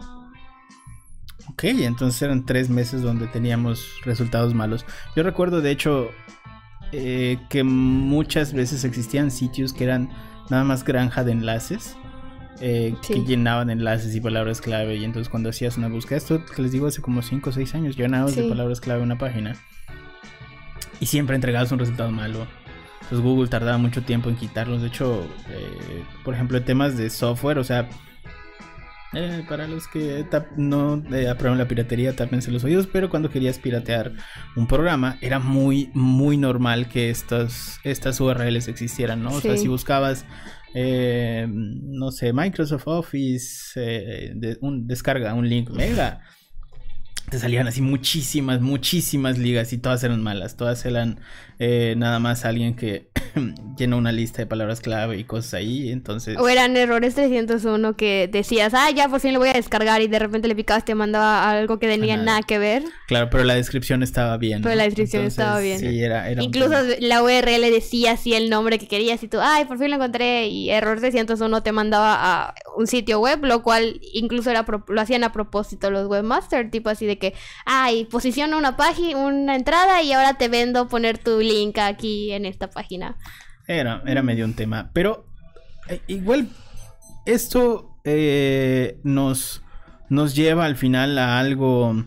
Ok, 1.50 1.63
entonces 1.63 2.22
eran 2.22 2.46
tres 2.46 2.70
meses 2.70 3.01
donde 3.01 3.25
teníamos 3.25 3.89
resultados 4.03 4.53
malos. 4.53 4.86
Yo 5.15 5.24
recuerdo, 5.24 5.62
de 5.62 5.72
hecho, 5.72 6.12
eh, 6.91 7.39
que 7.50 7.63
muchas 7.63 8.53
veces 8.53 8.84
existían 8.84 9.32
sitios 9.32 9.74
que 9.74 9.86
eran 9.86 10.12
nada 10.51 10.63
más 10.63 10.84
granja 10.84 11.24
de 11.24 11.32
enlaces. 11.32 11.98
Eh, 12.59 12.95
que 13.07 13.23
llenaban 13.23 13.69
enlaces 13.69 14.15
y 14.15 14.21
palabras 14.21 14.61
clave. 14.61 14.95
Y 14.95 15.03
entonces 15.03 15.29
cuando 15.29 15.49
hacías 15.49 15.77
una 15.77 15.89
búsqueda, 15.89 16.17
esto 16.17 16.43
que 16.45 16.61
les 16.61 16.71
digo 16.71 16.87
hace 16.87 17.01
como 17.01 17.21
5 17.21 17.49
o 17.49 17.53
6 17.53 17.75
años, 17.75 17.95
llenabas 17.95 18.35
de 18.35 18.43
palabras 18.43 18.81
clave 18.81 19.03
una 19.03 19.17
página. 19.17 19.55
Y 20.99 21.05
siempre 21.05 21.35
entregabas 21.35 21.71
un 21.71 21.79
resultado 21.79 22.11
malo 22.11 22.47
pues 23.09 23.21
Google 23.21 23.47
tardaba 23.47 23.77
mucho 23.77 24.01
tiempo 24.03 24.29
en 24.29 24.35
quitarlos. 24.35 24.81
De 24.81 24.87
hecho, 24.87 25.25
eh, 25.49 26.03
por 26.23 26.33
ejemplo, 26.33 26.61
temas 26.63 26.97
de 26.97 27.09
software, 27.09 27.57
o 27.57 27.63
sea, 27.63 27.87
eh, 29.13 29.43
para 29.47 29.67
los 29.67 29.87
que 29.87 30.25
no 30.57 31.01
eh, 31.11 31.29
aprueban 31.29 31.57
la 31.57 31.67
piratería, 31.67 32.15
tápense 32.15 32.51
los 32.51 32.63
oídos, 32.63 32.87
pero 32.87 33.09
cuando 33.09 33.29
querías 33.29 33.59
piratear 33.59 34.11
un 34.55 34.67
programa, 34.67 35.17
era 35.21 35.39
muy, 35.39 35.89
muy 35.93 36.37
normal 36.37 36.89
que 36.89 37.09
estas, 37.09 37.79
estas 37.83 38.19
URLs 38.19 38.67
existieran, 38.67 39.23
¿no? 39.23 39.31
O 39.31 39.41
sea, 39.41 39.55
si 39.55 39.69
buscabas, 39.69 40.25
no 41.48 42.12
sé, 42.12 42.34
Microsoft 42.34 42.88
Office, 42.88 43.79
de, 43.79 44.57
un, 44.62 44.88
descarga 44.88 45.34
un 45.34 45.48
link 45.48 45.69
mega 45.69 46.22
te 47.29 47.39
salían 47.39 47.67
así 47.67 47.81
muchísimas, 47.81 48.62
muchísimas 48.62 49.38
ligas 49.38 49.74
y 49.74 49.77
todas 49.77 50.01
eran 50.03 50.24
malas. 50.24 50.55
Todas 50.55 50.86
eran 50.86 51.19
eh, 51.60 51.96
nada 51.98 52.19
más 52.19 52.46
alguien 52.46 52.74
que 52.74 53.10
llenó 53.77 53.98
una 53.98 54.13
lista 54.13 54.38
de 54.38 54.46
palabras 54.46 54.79
clave 54.79 55.17
y 55.17 55.25
cosas 55.25 55.55
ahí. 55.55 55.91
Entonces. 55.91 56.38
O 56.38 56.48
eran 56.48 56.77
errores 56.77 57.15
301 57.15 57.98
que 57.98 58.29
decías, 58.31 58.74
ah, 58.74 58.89
ya 58.91 59.10
por 59.10 59.19
fin 59.19 59.34
lo 59.34 59.39
voy 59.39 59.50
a 59.50 59.53
descargar 59.53 60.01
y 60.01 60.07
de 60.07 60.19
repente 60.19 60.48
le 60.48 60.55
picabas, 60.55 60.86
te 60.86 60.96
mandaba 60.96 61.51
algo 61.51 61.79
que 61.79 61.88
tenía 61.88 62.15
nada. 62.15 62.38
que 62.48 62.60
ver. 62.60 62.84
Claro, 63.07 63.29
pero 63.29 63.43
la 63.43 63.55
descripción 63.55 64.03
estaba 64.03 64.38
bien. 64.38 64.62
Pero 64.62 64.75
la 64.75 64.84
descripción 64.84 65.24
estaba 65.24 65.60
bien. 65.60 65.79
Sí, 65.79 66.01
era. 66.01 66.31
Incluso 66.41 66.75
la 67.00 67.24
URL 67.24 67.62
decía 67.72 68.13
así 68.13 68.36
el 68.36 68.50
nombre 68.50 68.79
que 68.79 68.88
querías 68.88 69.22
y 69.22 69.27
tú, 69.27 69.39
ay, 69.41 69.65
por 69.65 69.77
fin 69.77 69.89
lo 69.89 69.98
encontré. 69.98 70.48
Y 70.48 70.69
error 70.69 70.98
301 70.98 71.62
te 71.62 71.72
mandaba 71.74 72.15
a 72.19 72.55
un 72.77 72.88
sitio 72.88 73.19
web, 73.19 73.43
lo 73.43 73.63
cual 73.63 74.00
incluso 74.13 74.50
era 74.50 74.65
lo 74.88 75.01
hacían 75.01 75.25
a 75.25 75.34
propósito 75.34 75.91
los 75.91 76.07
webmasters, 76.07 76.72
tipo 76.72 76.89
así 76.89 77.05
de 77.05 77.16
que, 77.17 77.33
ay, 77.65 78.05
posiciona 78.05 78.57
una 78.57 78.77
página, 78.77 79.17
una 79.17 79.55
entrada 79.55 80.01
y 80.01 80.13
ahora 80.13 80.36
te 80.36 80.50
vendo 80.50 80.88
poner 80.88 81.17
tu 81.17 81.39
link 81.39 81.77
aquí 81.77 82.31
en 82.31 82.45
esta 82.45 82.69
página. 82.69 83.17
Era, 83.67 84.01
era 84.05 84.24
medio 84.24 84.45
un 84.45 84.53
tema. 84.53 84.89
Pero 84.93 85.25
eh, 85.89 86.01
igual 86.07 86.50
esto 87.25 87.97
eh, 88.03 89.00
nos, 89.03 89.62
nos 90.09 90.36
lleva 90.36 90.65
al 90.65 90.75
final 90.75 91.17
a 91.17 91.39
algo 91.39 92.05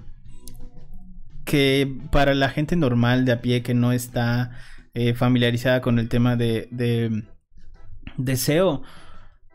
que 1.44 1.92
para 2.10 2.34
la 2.34 2.48
gente 2.48 2.76
normal 2.76 3.24
de 3.24 3.32
a 3.32 3.40
pie 3.42 3.62
que 3.62 3.74
no 3.74 3.92
está 3.92 4.52
eh, 4.94 5.14
familiarizada 5.14 5.80
con 5.80 5.98
el 5.98 6.08
tema 6.08 6.36
de, 6.36 6.68
de, 6.70 8.36
SEO 8.36 8.82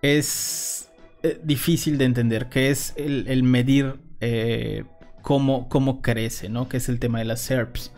es 0.02 0.90
difícil 1.44 1.98
de 1.98 2.06
entender, 2.06 2.50
que 2.50 2.70
es 2.70 2.94
el 2.98 3.44
medir 3.44 3.96
cómo, 5.26 6.02
crece, 6.04 6.50
¿no? 6.50 6.70
Que 6.70 6.78
es 6.78 6.88
el 6.88 7.00
tema 7.00 7.20
de 7.20 7.26
las 7.26 7.42
SERPs. 7.42 7.92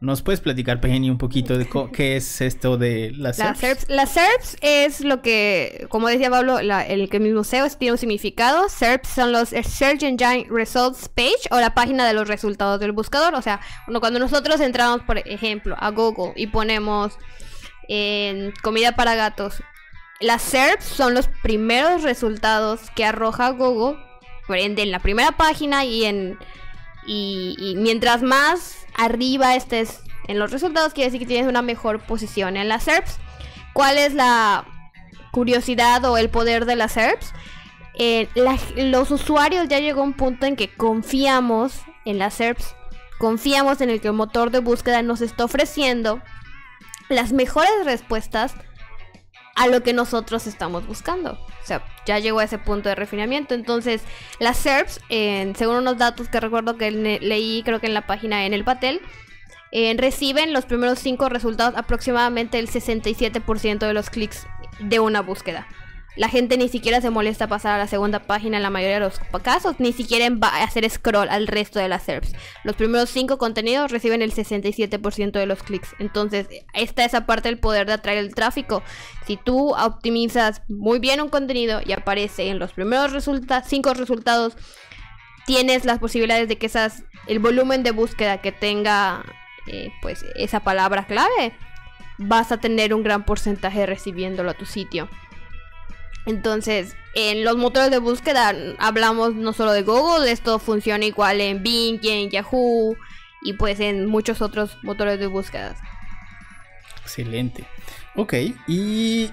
¿Nos 0.00 0.20
puedes 0.20 0.40
platicar, 0.40 0.82
Penny, 0.82 1.08
un 1.08 1.16
poquito 1.16 1.56
de 1.56 1.66
qué 1.94 2.16
es 2.16 2.42
esto 2.42 2.76
de 2.76 3.10
las 3.16 3.38
SERPs? 3.38 3.88
Las 3.88 4.10
SERPs 4.10 4.58
es 4.60 5.00
lo 5.00 5.22
que, 5.22 5.86
como 5.88 6.08
decía 6.08 6.28
Pablo, 6.28 6.58
el 6.58 7.08
que 7.08 7.20
mismo 7.20 7.42
SEO 7.42 7.70
tiene 7.70 7.92
un 7.92 7.98
significado. 7.98 8.68
SERPs 8.68 9.08
son 9.08 9.32
los 9.32 9.48
Search 9.48 10.02
Engine 10.02 10.46
Results 10.50 11.08
Page 11.08 11.48
o 11.50 11.58
la 11.58 11.72
página 11.72 12.06
de 12.06 12.12
los 12.12 12.28
resultados 12.28 12.78
del 12.80 12.92
buscador. 12.92 13.34
O 13.34 13.40
sea, 13.40 13.60
cuando 13.98 14.18
nosotros 14.18 14.60
entramos, 14.60 15.00
por 15.02 15.16
ejemplo, 15.16 15.76
a 15.78 15.90
Google 15.90 16.34
y 16.36 16.48
ponemos 16.48 17.16
en 17.88 18.52
comida 18.62 18.94
para 18.94 19.14
gatos, 19.14 19.62
las 20.20 20.42
SERPs 20.42 20.84
son 20.84 21.14
los 21.14 21.28
primeros 21.42 22.02
resultados 22.02 22.90
que 22.94 23.06
arroja 23.06 23.48
Google, 23.50 23.98
por 24.46 24.58
ende, 24.58 24.82
en 24.82 24.90
la 24.90 24.98
primera 24.98 25.32
página 25.32 25.86
y 25.86 26.04
en 26.04 26.38
y, 27.06 27.74
mientras 27.76 28.22
más 28.22 28.86
arriba 28.94 29.56
estés 29.56 30.00
en 30.28 30.38
los 30.38 30.50
resultados, 30.50 30.94
quiere 30.94 31.10
decir 31.10 31.20
que 31.20 31.26
tienes 31.26 31.48
una 31.48 31.62
mejor 31.62 32.00
posición 32.00 32.56
en 32.56 32.68
las 32.68 32.84
SERPs. 32.84 33.18
¿Cuál 33.72 33.98
es 33.98 34.14
la 34.14 34.64
curiosidad 35.32 36.04
o 36.04 36.16
el 36.16 36.30
poder 36.30 36.64
de 36.64 36.76
las 36.76 36.92
SERPs? 36.92 37.32
Eh, 37.96 38.28
los 38.76 39.10
usuarios 39.10 39.68
ya 39.68 39.78
llegó 39.78 40.00
a 40.00 40.04
un 40.04 40.14
punto 40.14 40.46
en 40.46 40.56
que 40.56 40.74
confiamos 40.74 41.82
en 42.04 42.18
las 42.18 42.34
SERPs, 42.34 42.74
confiamos 43.18 43.80
en 43.80 43.90
el 43.90 44.00
que 44.00 44.08
el 44.08 44.14
motor 44.14 44.50
de 44.50 44.58
búsqueda 44.58 45.02
nos 45.02 45.20
está 45.20 45.44
ofreciendo 45.44 46.20
las 47.08 47.32
mejores 47.32 47.72
respuestas 47.84 48.54
a 49.54 49.66
lo 49.68 49.82
que 49.82 49.92
nosotros 49.92 50.46
estamos 50.46 50.86
buscando. 50.86 51.32
O 51.32 51.66
sea, 51.66 51.84
ya 52.06 52.18
llegó 52.18 52.40
a 52.40 52.44
ese 52.44 52.58
punto 52.58 52.88
de 52.88 52.94
refinamiento. 52.94 53.54
Entonces, 53.54 54.02
las 54.38 54.58
SERPs, 54.58 55.00
según 55.08 55.76
unos 55.76 55.98
datos 55.98 56.28
que 56.28 56.40
recuerdo 56.40 56.76
que 56.76 56.90
leí, 56.90 57.62
creo 57.64 57.80
que 57.80 57.86
en 57.86 57.94
la 57.94 58.06
página 58.06 58.46
en 58.46 58.52
el 58.52 58.64
Patel, 58.64 59.00
reciben 59.96 60.52
los 60.52 60.66
primeros 60.66 60.98
cinco 60.98 61.28
resultados 61.28 61.74
aproximadamente 61.76 62.58
el 62.58 62.68
67% 62.68 63.78
de 63.78 63.94
los 63.94 64.10
clics 64.10 64.46
de 64.80 65.00
una 65.00 65.20
búsqueda. 65.20 65.66
La 66.16 66.28
gente 66.28 66.56
ni 66.56 66.68
siquiera 66.68 67.00
se 67.00 67.10
molesta 67.10 67.48
pasar 67.48 67.74
a 67.74 67.78
la 67.78 67.88
segunda 67.88 68.20
página 68.20 68.56
en 68.56 68.62
la 68.62 68.70
mayoría 68.70 69.00
de 69.00 69.00
los 69.00 69.18
casos, 69.42 69.76
ni 69.78 69.92
siquiera 69.92 70.28
va 70.30 70.48
a 70.48 70.62
hacer 70.62 70.88
scroll 70.88 71.28
al 71.28 71.48
resto 71.48 71.80
de 71.80 71.88
las 71.88 72.04
SERPs. 72.04 72.32
Los 72.62 72.76
primeros 72.76 73.10
cinco 73.10 73.36
contenidos 73.36 73.90
reciben 73.90 74.22
el 74.22 74.32
67% 74.32 75.32
de 75.32 75.46
los 75.46 75.62
clics. 75.62 75.94
Entonces, 75.98 76.46
esta 76.72 77.04
es 77.04 77.14
aparte 77.14 77.48
del 77.48 77.58
poder 77.58 77.86
de 77.86 77.94
atraer 77.94 78.18
el 78.18 78.34
tráfico. 78.34 78.82
Si 79.26 79.36
tú 79.36 79.74
optimizas 79.74 80.62
muy 80.68 81.00
bien 81.00 81.20
un 81.20 81.28
contenido 81.28 81.80
y 81.84 81.92
aparece 81.92 82.48
en 82.48 82.60
los 82.60 82.72
primeros 82.72 83.12
cinco 83.66 83.94
resultados, 83.94 84.56
tienes 85.46 85.84
las 85.84 85.98
posibilidades 85.98 86.48
de 86.48 86.58
que 86.58 86.66
esas, 86.66 87.02
el 87.26 87.40
volumen 87.40 87.82
de 87.82 87.90
búsqueda 87.90 88.40
que 88.40 88.52
tenga 88.52 89.24
eh, 89.66 89.90
pues 90.00 90.24
esa 90.36 90.60
palabra 90.60 91.06
clave, 91.06 91.54
vas 92.18 92.52
a 92.52 92.58
tener 92.58 92.94
un 92.94 93.02
gran 93.02 93.24
porcentaje 93.24 93.86
recibiéndolo 93.86 94.50
a 94.50 94.54
tu 94.54 94.66
sitio. 94.66 95.08
Entonces, 96.26 96.96
en 97.14 97.44
los 97.44 97.56
motores 97.56 97.90
de 97.90 97.98
búsqueda 97.98 98.54
hablamos 98.78 99.34
no 99.34 99.52
solo 99.52 99.72
de 99.72 99.82
Google, 99.82 100.30
esto 100.30 100.58
funciona 100.58 101.04
igual 101.04 101.40
en 101.40 101.62
Bing 101.62 101.98
y 102.02 102.08
en 102.08 102.30
Yahoo 102.30 102.96
y 103.42 103.52
pues 103.54 103.78
en 103.80 104.06
muchos 104.06 104.40
otros 104.40 104.78
motores 104.82 105.18
de 105.20 105.26
búsqueda. 105.26 105.76
Excelente. 107.02 107.64
Ok, 108.16 108.34
y 108.66 109.30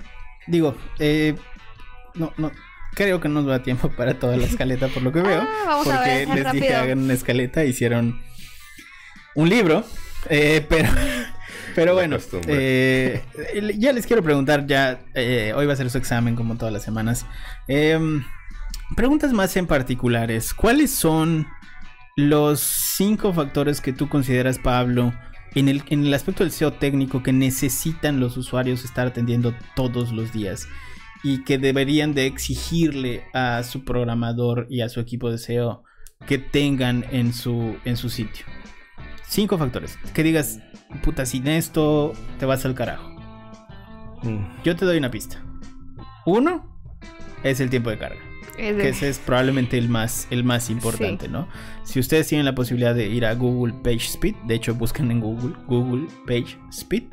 digo, 0.48 0.76
eh, 1.00 1.36
no, 2.16 2.34
no, 2.38 2.52
creo 2.94 3.22
que 3.22 3.30
no 3.30 3.42
nos 3.42 3.50
da 3.50 3.64
tiempo 3.64 3.90
para 3.90 4.20
toda 4.20 4.36
la 4.36 4.46
escaleta 4.46 4.88
por 4.90 5.04
lo 5.04 5.12
que 5.14 5.22
veo. 5.24 5.42
Ah, 5.42 5.64
vamos 5.66 5.86
porque 5.86 6.00
a 6.00 6.04
ver, 6.04 6.28
les 6.28 6.44
rápido. 6.44 6.64
dije 6.64 6.76
hagan 6.76 7.00
una 7.00 7.14
escaleta, 7.14 7.64
hicieron 7.64 8.22
un 9.36 9.50
libro, 9.50 9.86
eh, 10.30 10.66
pero... 10.68 10.90
Pero 11.76 11.94
bueno, 11.94 12.18
eh, 12.48 13.24
ya 13.78 13.94
les 13.94 14.06
quiero 14.06 14.24
preguntar, 14.24 14.68
ya 14.68 15.02
eh, 15.14 15.54
hoy 15.56 15.66
va 15.66 15.74
a 15.74 15.76
ser 15.76 15.90
su 15.90 15.98
examen 15.98 16.36
como 16.36 16.58
todas 16.58 16.74
las 16.74 16.84
semanas. 16.84 17.26
Em, 17.68 18.24
preguntas 18.96 19.34
más 19.34 19.56
en 19.58 19.68
particulares. 19.68 20.54
¿Cuáles 20.54 20.92
son 20.92 21.48
los 22.16 22.60
cinco 22.60 23.34
factores 23.34 23.82
que 23.82 23.94
tú 23.94 24.10
consideras, 24.10 24.60
Pablo, 24.60 25.14
en 25.56 25.70
el, 25.70 25.84
en 25.90 26.06
el 26.06 26.14
aspecto 26.14 26.44
del 26.44 26.52
SEO 26.52 26.74
técnico 26.74 27.24
que 27.24 27.34
necesitan 27.34 28.20
los 28.20 28.38
usuarios 28.38 28.84
estar 28.84 29.08
atendiendo 29.08 29.56
todos 29.76 30.12
los 30.12 30.34
días? 30.34 30.68
Y 31.24 31.44
que 31.44 31.58
deberían 31.58 32.14
de 32.14 32.26
exigirle 32.26 33.24
a 33.34 33.62
su 33.64 33.86
programador 33.86 34.66
y 34.70 34.82
a 34.82 34.90
su 34.90 35.00
equipo 35.00 35.30
de 35.30 35.38
SEO 35.38 35.84
que 36.28 36.38
tengan 36.38 37.06
en 37.12 37.34
su, 37.34 37.76
en 37.86 37.98
su 37.98 38.10
sitio. 38.10 38.46
Cinco 39.32 39.58
factores. 39.58 39.98
Que 40.14 40.24
digas, 40.24 40.60
puta, 41.04 41.26
sin 41.26 41.48
esto 41.48 42.12
te 42.38 42.46
vas 42.46 42.66
al 42.66 42.76
carajo. 42.76 43.10
Mm, 44.24 44.44
Yo 44.66 44.76
te 44.76 44.84
doy 44.84 44.98
una 44.98 45.10
pista. 45.10 45.42
Uno 46.26 46.70
es 47.42 47.62
el 47.62 47.70
tiempo 47.70 47.90
de 47.90 47.98
carga. 47.98 48.20
Es 48.58 48.76
Que 48.76 48.90
ese 48.90 49.08
es 49.08 49.20
probablemente 49.20 49.78
el 49.78 49.88
más, 49.88 50.28
el 50.32 50.44
más 50.44 50.70
importante, 50.70 51.30
¿no? 51.30 51.48
Si 51.86 51.98
ustedes 51.98 52.28
tienen 52.28 52.44
la 52.44 52.56
posibilidad 52.56 52.94
de 52.94 53.08
ir 53.08 53.26
a 53.26 53.34
Google 53.36 53.74
Page 53.82 54.06
Speed, 54.06 54.36
de 54.48 54.56
hecho 54.56 54.76
busquen 54.76 55.10
en 55.12 55.22
Google 55.22 55.56
Google 55.66 56.08
Page 56.28 56.58
Speed, 56.70 57.04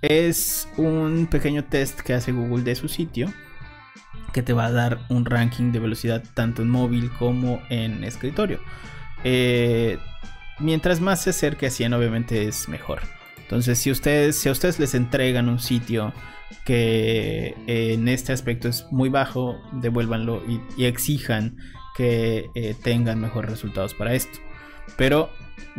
es 0.00 0.68
un 0.76 1.26
pequeño 1.28 1.64
test 1.64 2.02
que 2.02 2.14
hace 2.14 2.30
Google 2.30 2.62
de 2.62 2.76
su 2.76 2.86
sitio 2.86 3.32
que 4.32 4.42
te 4.44 4.52
va 4.52 4.66
a 4.66 4.70
dar 4.70 5.00
un 5.08 5.24
ranking 5.24 5.72
de 5.72 5.80
velocidad 5.80 6.22
tanto 6.34 6.62
en 6.62 6.70
móvil 6.70 7.10
como 7.18 7.60
en 7.68 8.04
escritorio. 8.04 8.60
Eh, 9.24 9.98
mientras 10.60 11.00
más 11.00 11.22
se 11.22 11.30
acerque 11.30 11.66
a 11.66 11.70
100 11.70 11.92
obviamente 11.94 12.46
es 12.48 12.68
mejor. 12.68 13.00
Entonces 13.38 13.78
si 13.78 13.90
ustedes, 13.90 14.36
si 14.38 14.48
a 14.48 14.52
ustedes 14.52 14.78
les 14.78 14.94
entregan 14.94 15.48
un 15.48 15.58
sitio 15.58 16.12
que 16.64 17.54
eh, 17.66 17.94
en 17.94 18.08
este 18.08 18.32
aspecto 18.32 18.68
es 18.68 18.86
muy 18.90 19.08
bajo, 19.08 19.56
devuélvanlo 19.72 20.42
y, 20.76 20.84
exijan 20.84 21.56
que 21.96 22.50
eh, 22.54 22.74
tengan 22.82 23.20
mejores 23.20 23.50
resultados 23.50 23.94
para 23.94 24.14
esto. 24.14 24.38
Pero 24.96 25.30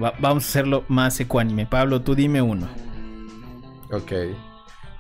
va- 0.01 0.13
vamos 0.19 0.45
a 0.45 0.48
hacerlo 0.50 0.83
más 0.88 1.19
ecuánime. 1.19 1.65
Pablo, 1.65 2.01
tú 2.01 2.15
dime 2.15 2.41
uno. 2.41 2.67
Ok. 3.91 4.12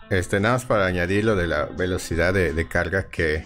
Este, 0.09 0.39
nada 0.39 0.55
más 0.55 0.65
para 0.65 0.85
añadir 0.85 1.25
lo 1.25 1.35
de 1.35 1.47
la 1.47 1.65
velocidad 1.65 2.33
de, 2.33 2.53
de 2.53 2.67
carga 2.67 3.09
que, 3.09 3.45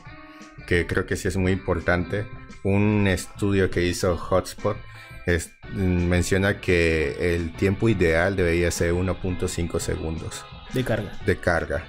que 0.68 0.86
creo 0.88 1.06
que 1.06 1.16
sí 1.16 1.28
es 1.28 1.36
muy 1.38 1.52
importante. 1.52 2.26
Un 2.64 3.08
estudio 3.08 3.70
que 3.70 3.86
hizo 3.86 4.16
Hotspot 4.18 4.78
es- 5.26 5.52
mm, 5.74 6.06
menciona 6.08 6.60
que 6.62 7.36
el 7.36 7.52
tiempo 7.54 7.90
ideal 7.90 8.36
debería 8.36 8.70
ser 8.72 8.94
1.5 8.94 9.80
segundos 9.80 10.46
De 10.74 10.84
carga. 10.84 11.12
de 11.26 11.38
carga. 11.38 11.86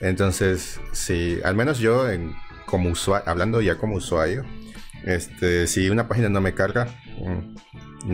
Entonces, 0.00 0.80
si 0.92 1.38
al 1.44 1.54
menos 1.56 1.78
yo, 1.78 2.10
en, 2.10 2.34
como 2.66 2.90
usuario, 2.90 3.28
hablando 3.28 3.60
ya 3.60 3.76
como 3.76 3.96
usuario, 3.96 4.44
este, 5.04 5.66
si 5.66 5.88
una 5.90 6.08
página 6.08 6.28
no 6.28 6.40
me 6.40 6.54
carga, 6.54 6.86
mm, 7.18 7.54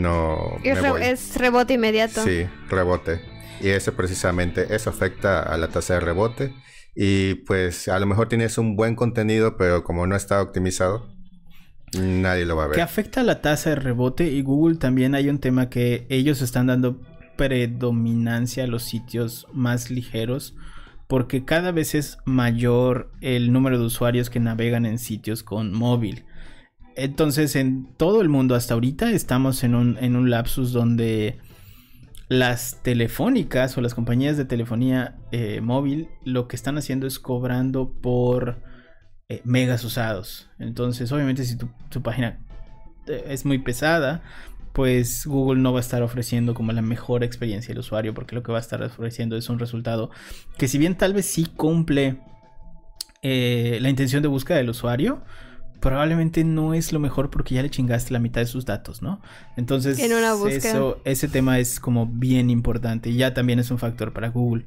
no 0.01 0.59
es, 0.63 0.75
me 0.77 0.83
re- 0.83 0.91
voy. 0.91 1.03
es 1.03 1.37
rebote 1.37 1.75
inmediato. 1.75 2.23
Sí, 2.25 2.47
rebote. 2.69 3.21
Y 3.61 3.69
eso 3.69 3.93
precisamente, 3.95 4.75
eso 4.75 4.91
afecta 4.91 5.43
a 5.43 5.57
la 5.59 5.69
tasa 5.69 5.95
de 5.95 6.01
rebote. 6.01 6.55
Y 6.95 7.35
pues 7.47 7.89
a 7.89 7.99
lo 7.99 8.07
mejor 8.07 8.29
tienes 8.29 8.59
un 8.59 8.77
buen 8.77 8.95
contenido, 8.97 9.57
pero 9.57 9.83
como 9.85 10.07
no 10.07 10.15
está 10.17 10.43
optimizado, 10.43 11.09
nadie 11.99 12.45
lo 12.45 12.57
va 12.57 12.65
a 12.65 12.71
Que 12.71 12.77
ver. 12.77 12.81
afecta 12.81 13.21
a 13.21 13.25
la 13.25 13.41
tasa 13.41 13.71
de 13.71 13.77
rebote 13.77 14.31
y 14.31 14.43
Google 14.43 14.77
también 14.77 15.15
hay 15.15 15.29
un 15.29 15.39
tema 15.39 15.69
que 15.69 16.07
ellos 16.09 16.43
están 16.43 16.67
dando 16.67 17.01
predominancia 17.37 18.65
a 18.65 18.67
los 18.67 18.83
sitios 18.83 19.47
más 19.53 19.91
ligeros 19.91 20.55
porque 21.07 21.45
cada 21.45 21.73
vez 21.73 21.95
es 21.95 22.19
mayor 22.25 23.13
el 23.21 23.53
número 23.53 23.79
de 23.79 23.85
usuarios 23.85 24.31
que 24.31 24.41
navegan 24.41 24.87
en 24.87 24.99
sitios 24.99 25.43
con 25.43 25.73
móvil. 25.73 26.25
Entonces 26.97 27.57
en 27.57 27.89
todo 27.97 28.21
el 28.23 28.29
mundo 28.29 28.55
hasta 28.55 28.75
ahorita 28.75 29.11
estamos 29.11 29.65
en 29.65 29.75
un, 29.75 29.99
en 30.01 30.17
un 30.17 30.31
lapsus 30.31 30.73
donde 30.73 31.39
las 32.29 32.83
telefónicas 32.83 33.77
o 33.77 33.83
las 33.83 33.95
compañías 33.95 34.39
de 34.39 34.47
telefonía 34.47 35.17
eh, 35.33 35.61
móvil 35.61 36.09
lo 36.25 36.49
que 36.49 36.57
están 36.57 36.79
haciendo 36.79 37.07
es 37.07 37.19
cobrando 37.19 37.93
por 37.93 38.63
eh, 39.29 39.41
megas 39.45 39.85
usados. 39.85 40.49
Entonces, 40.59 41.11
obviamente, 41.13 41.45
si 41.45 41.57
tu, 41.57 41.69
tu 41.89 42.03
página 42.03 42.39
eh, 43.07 43.25
es 43.29 43.45
muy 43.45 43.59
pesada, 43.59 44.23
pues 44.73 45.27
Google 45.27 45.61
no 45.61 45.73
va 45.73 45.81
a 45.81 45.83
estar 45.83 46.03
ofreciendo 46.03 46.55
como 46.55 46.73
la 46.73 46.83
mejor 46.83 47.25
experiencia 47.25 47.69
del 47.69 47.81
usuario, 47.81 48.15
porque 48.15 48.35
lo 48.35 48.43
que 48.43 48.53
va 48.53 48.59
a 48.59 48.61
estar 48.61 48.83
ofreciendo 48.83 49.37
es 49.37 49.49
un 49.49 49.59
resultado 49.59 50.11
que, 50.59 50.69
si 50.69 50.79
bien 50.79 50.97
tal 50.97 51.13
vez 51.13 51.27
sí 51.27 51.47
cumple 51.47 52.21
eh, 53.23 53.79
la 53.81 53.91
intención 53.91 54.23
de 54.23 54.29
búsqueda 54.29 54.57
del 54.57 54.71
usuario, 54.71 55.23
probablemente 55.81 56.45
no 56.45 56.75
es 56.75 56.93
lo 56.93 57.01
mejor 57.01 57.29
porque 57.29 57.55
ya 57.57 57.63
le 57.63 57.69
chingaste 57.69 58.13
la 58.13 58.21
mitad 58.21 58.41
de 58.41 58.47
sus 58.47 58.65
datos, 58.65 59.03
¿no? 59.03 59.21
Entonces, 59.57 59.99
En 59.99 60.13
una 60.13 60.33
eso, 60.49 61.01
ese 61.05 61.29
tema 61.29 61.59
es 61.59 61.81
como 61.81 62.07
bien 62.07 62.51
importante 62.51 63.11
y 63.11 63.17
ya 63.17 63.35
también 63.35 63.59
es 63.59 63.71
un 63.71 63.79
factor 63.79 64.13
para 64.13 64.29
Google. 64.29 64.67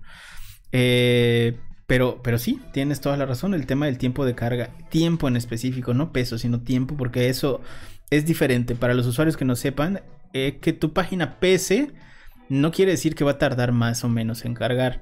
Eh, 0.72 1.58
pero, 1.88 2.22
pero 2.24 2.38
sí, 2.38 2.60
tienes 2.74 3.02
toda 3.02 3.18
la 3.18 3.26
razón. 3.26 3.54
El 3.54 3.66
tema 3.66 3.86
del 3.86 3.98
tiempo 3.98 4.26
de 4.26 4.36
carga, 4.36 4.70
tiempo 4.90 5.28
en 5.28 5.36
específico, 5.36 5.94
no 5.94 6.12
peso, 6.12 6.38
sino 6.38 6.62
tiempo, 6.62 6.96
porque 6.98 7.30
eso 7.30 7.62
es 8.10 8.26
diferente. 8.26 8.76
Para 8.76 8.94
los 8.94 9.06
usuarios 9.06 9.38
que 9.38 9.46
no 9.46 9.56
sepan, 9.56 10.02
eh, 10.34 10.58
que 10.62 10.74
tu 10.74 10.94
página 10.94 11.40
pese 11.40 11.92
no 12.50 12.72
quiere 12.72 12.92
decir 12.92 13.16
que 13.16 13.24
va 13.24 13.32
a 13.32 13.38
tardar 13.38 13.72
más 13.72 14.04
o 14.04 14.10
menos 14.10 14.46
en 14.46 14.54
cargar. 14.54 15.02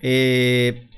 Eh, 0.00 0.88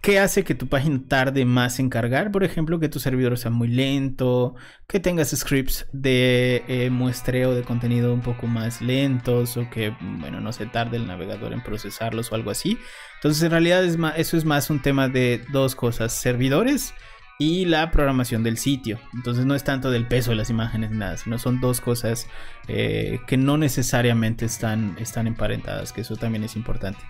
¿Qué 0.00 0.20
hace 0.20 0.44
que 0.44 0.54
tu 0.54 0.68
página 0.68 1.00
tarde 1.08 1.44
más 1.44 1.80
en 1.80 1.90
cargar? 1.90 2.30
Por 2.30 2.44
ejemplo, 2.44 2.78
que 2.78 2.88
tu 2.88 3.00
servidor 3.00 3.36
sea 3.36 3.50
muy 3.50 3.68
lento, 3.68 4.54
que 4.86 5.00
tengas 5.00 5.30
scripts 5.30 5.86
de 5.92 6.62
eh, 6.68 6.88
muestreo 6.90 7.54
de 7.54 7.62
contenido 7.62 8.14
un 8.14 8.20
poco 8.20 8.46
más 8.46 8.80
lentos 8.80 9.56
o 9.56 9.68
que, 9.70 9.92
bueno, 10.00 10.40
no 10.40 10.52
se 10.52 10.66
tarde 10.66 10.96
el 10.96 11.06
navegador 11.06 11.52
en 11.52 11.62
procesarlos 11.62 12.30
o 12.30 12.36
algo 12.36 12.50
así. 12.50 12.78
Entonces, 13.16 13.42
en 13.42 13.50
realidad 13.50 13.84
eso 13.84 14.36
es 14.36 14.44
más 14.44 14.70
un 14.70 14.80
tema 14.80 15.08
de 15.08 15.44
dos 15.52 15.74
cosas, 15.74 16.12
servidores 16.12 16.94
y 17.38 17.64
la 17.64 17.90
programación 17.90 18.42
del 18.42 18.58
sitio. 18.58 18.98
Entonces 19.14 19.46
no 19.46 19.54
es 19.54 19.64
tanto 19.64 19.90
del 19.90 20.06
peso 20.06 20.30
de 20.30 20.36
las 20.36 20.50
imágenes 20.50 20.90
ni 20.90 20.98
nada, 20.98 21.16
sino 21.16 21.38
son 21.38 21.60
dos 21.60 21.80
cosas 21.80 22.26
eh, 22.66 23.20
que 23.26 23.36
no 23.36 23.56
necesariamente 23.56 24.44
están, 24.44 24.96
están 24.98 25.26
emparentadas, 25.26 25.92
que 25.92 26.00
eso 26.00 26.16
también 26.16 26.44
es 26.44 26.56
importante. 26.56 27.00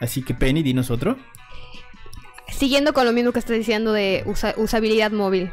Así 0.00 0.22
que 0.22 0.34
Penny, 0.34 0.62
dinos 0.62 0.90
otro. 0.90 1.16
Siguiendo 2.48 2.92
con 2.92 3.04
lo 3.06 3.12
mismo 3.12 3.32
que 3.32 3.38
estás 3.38 3.56
diciendo 3.56 3.92
de 3.92 4.22
usa- 4.26 4.54
usabilidad 4.56 5.10
móvil. 5.10 5.52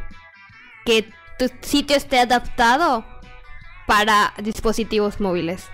Que 0.85 1.09
tu 1.39 1.49
sitio 1.61 1.95
esté 1.95 2.19
adaptado 2.19 3.05
para 3.87 4.33
dispositivos 4.41 5.19
móviles. 5.19 5.65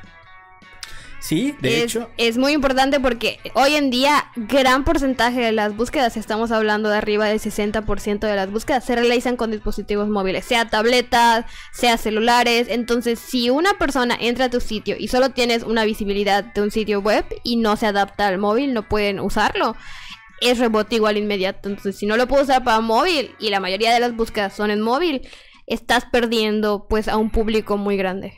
Sí, 1.21 1.53
de 1.59 1.79
es, 1.79 1.83
hecho, 1.83 2.09
es 2.17 2.37
muy 2.37 2.53
importante 2.53 3.01
porque 3.01 3.39
hoy 3.53 3.75
en 3.75 3.89
día 3.89 4.31
gran 4.37 4.85
porcentaje 4.85 5.41
de 5.41 5.51
las 5.51 5.75
búsquedas, 5.75 6.15
estamos 6.15 6.49
hablando 6.53 6.87
de 6.89 6.95
arriba 6.97 7.25
del 7.25 7.41
60% 7.41 8.19
de 8.19 8.35
las 8.37 8.49
búsquedas, 8.49 8.85
se 8.85 8.95
realizan 8.95 9.35
con 9.35 9.51
dispositivos 9.51 10.07
móviles, 10.07 10.45
sea 10.45 10.69
tabletas, 10.69 11.43
sea 11.73 11.97
celulares. 11.97 12.67
Entonces, 12.69 13.19
si 13.19 13.49
una 13.49 13.73
persona 13.73 14.15
entra 14.17 14.45
a 14.45 14.49
tu 14.49 14.61
sitio 14.61 14.95
y 14.97 15.09
solo 15.09 15.31
tienes 15.31 15.63
una 15.63 15.83
visibilidad 15.83 16.41
de 16.45 16.61
un 16.61 16.71
sitio 16.71 17.01
web 17.01 17.25
y 17.43 17.57
no 17.57 17.75
se 17.75 17.87
adapta 17.87 18.25
al 18.27 18.37
móvil, 18.37 18.73
no 18.73 18.87
pueden 18.87 19.19
usarlo. 19.19 19.75
Es 20.41 20.59
rebote 20.59 20.95
igual 20.95 21.17
inmediato. 21.17 21.69
Entonces, 21.69 21.97
si 21.97 22.05
no 22.05 22.17
lo 22.17 22.27
puedo 22.27 22.43
usar 22.43 22.63
para 22.63 22.81
móvil 22.81 23.31
y 23.39 23.49
la 23.49 23.59
mayoría 23.59 23.93
de 23.93 23.99
las 23.99 24.15
búsquedas 24.15 24.55
son 24.55 24.71
en 24.71 24.81
móvil, 24.81 25.21
estás 25.67 26.05
perdiendo 26.11 26.87
pues 26.89 27.07
a 27.07 27.17
un 27.17 27.29
público 27.29 27.77
muy 27.77 27.97
grande. 27.97 28.33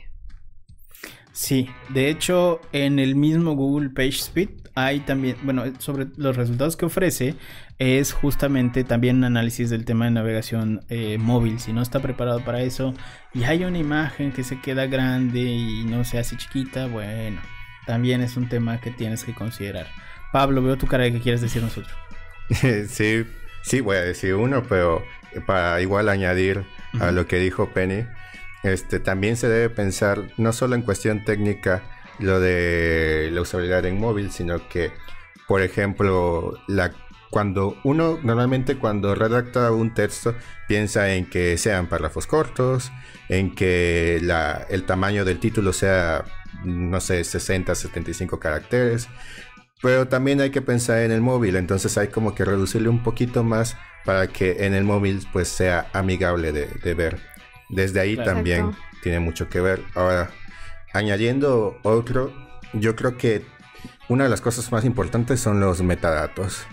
Sí, 1.32 1.68
de 1.88 2.10
hecho, 2.10 2.60
en 2.72 2.98
el 2.98 3.14
mismo 3.14 3.54
Google 3.54 3.90
PageSpeed 3.90 4.50
hay 4.74 5.00
también, 5.00 5.36
bueno, 5.42 5.64
sobre 5.78 6.08
los 6.16 6.36
resultados 6.36 6.76
que 6.76 6.86
ofrece, 6.86 7.34
es 7.78 8.12
justamente 8.12 8.84
también 8.84 9.16
un 9.16 9.24
análisis 9.24 9.70
del 9.70 9.84
tema 9.84 10.06
de 10.06 10.12
navegación 10.12 10.84
eh, 10.88 11.18
móvil. 11.18 11.58
Si 11.58 11.72
no 11.72 11.82
está 11.82 12.00
preparado 12.00 12.40
para 12.44 12.62
eso 12.62 12.94
y 13.34 13.44
hay 13.44 13.64
una 13.64 13.78
imagen 13.78 14.32
que 14.32 14.44
se 14.44 14.60
queda 14.60 14.86
grande 14.86 15.40
y 15.40 15.84
no 15.84 16.04
se 16.04 16.18
hace 16.18 16.36
chiquita, 16.36 16.86
bueno, 16.86 17.40
también 17.86 18.22
es 18.22 18.36
un 18.36 18.48
tema 18.48 18.80
que 18.80 18.90
tienes 18.90 19.24
que 19.24 19.34
considerar. 19.34 19.86
Pablo, 20.32 20.62
veo 20.62 20.76
tu 20.76 20.86
cara 20.86 21.04
de 21.04 21.12
que 21.12 21.20
quieres 21.20 21.40
decir 21.40 21.62
nosotros. 21.62 21.94
sí, 22.88 23.24
Sí, 23.62 23.80
voy 23.80 23.96
a 23.96 24.02
decir 24.02 24.34
uno, 24.34 24.64
pero 24.68 25.04
para 25.46 25.80
igual 25.80 26.08
añadir 26.08 26.64
a 27.00 27.12
lo 27.12 27.26
que 27.26 27.38
dijo 27.38 27.70
Penny, 27.70 28.06
este, 28.64 29.00
también 29.00 29.36
se 29.36 29.48
debe 29.48 29.70
pensar 29.70 30.28
no 30.36 30.52
solo 30.52 30.74
en 30.74 30.82
cuestión 30.82 31.24
técnica 31.24 31.82
lo 32.18 32.40
de 32.40 33.30
la 33.32 33.40
usabilidad 33.40 33.86
en 33.86 33.98
móvil, 33.98 34.30
sino 34.30 34.68
que, 34.68 34.92
por 35.46 35.62
ejemplo, 35.62 36.58
la, 36.66 36.92
cuando 37.30 37.76
uno 37.84 38.18
normalmente 38.22 38.76
cuando 38.76 39.14
redacta 39.14 39.70
un 39.72 39.94
texto 39.94 40.34
piensa 40.68 41.14
en 41.14 41.30
que 41.30 41.56
sean 41.56 41.86
párrafos 41.88 42.26
cortos, 42.26 42.92
en 43.28 43.54
que 43.54 44.18
la, 44.22 44.66
el 44.68 44.84
tamaño 44.84 45.24
del 45.24 45.38
título 45.38 45.72
sea, 45.72 46.24
no 46.64 47.00
sé, 47.00 47.22
60, 47.22 47.74
75 47.74 48.38
caracteres, 48.40 49.08
pero 49.82 50.06
también 50.06 50.40
hay 50.40 50.50
que 50.50 50.62
pensar 50.62 51.00
en 51.00 51.10
el 51.10 51.20
móvil, 51.20 51.56
entonces 51.56 51.98
hay 51.98 52.08
como 52.08 52.34
que 52.34 52.44
reducirle 52.44 52.88
un 52.88 53.02
poquito 53.02 53.42
más 53.42 53.76
para 54.04 54.28
que 54.28 54.64
en 54.64 54.74
el 54.74 54.84
móvil 54.84 55.26
pues 55.32 55.48
sea 55.48 55.90
amigable 55.92 56.52
de, 56.52 56.94
ver. 56.94 57.18
Desde 57.68 58.00
ahí 58.00 58.16
también 58.16 58.72
tiene 59.02 59.18
mucho 59.18 59.48
que 59.48 59.60
ver. 59.60 59.82
Ahora, 59.94 60.30
añadiendo 60.92 61.78
otro, 61.82 62.32
yo 62.72 62.94
creo 62.94 63.18
que 63.18 63.44
una 64.08 64.24
de 64.24 64.30
las 64.30 64.40
cosas 64.40 64.70
más 64.70 64.84
importantes 64.84 65.40
son 65.40 65.58
los 65.58 65.82
metadatos. 65.82 66.64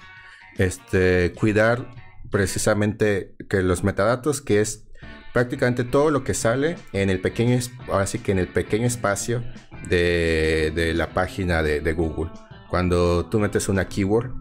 Este, 0.57 1.33
cuidar 1.33 1.89
precisamente 2.29 3.33
que 3.49 3.63
los 3.63 3.83
metadatos, 3.83 4.41
que 4.41 4.61
es 4.61 4.85
prácticamente 5.33 5.83
todo 5.83 6.11
lo 6.11 6.23
que 6.23 6.35
sale 6.35 6.75
en 6.93 7.09
el 7.09 7.21
pequeño, 7.21 7.57
así 7.91 8.19
que 8.19 8.33
en 8.33 8.39
el 8.39 8.47
pequeño 8.47 8.85
espacio 8.85 9.43
de, 9.87 10.93
la 10.95 11.13
página 11.13 11.63
de, 11.63 11.81
de 11.81 11.93
Google. 11.93 12.29
Cuando 12.69 13.25
tú 13.25 13.39
metes 13.39 13.69
una 13.69 13.87
keyword, 13.87 14.31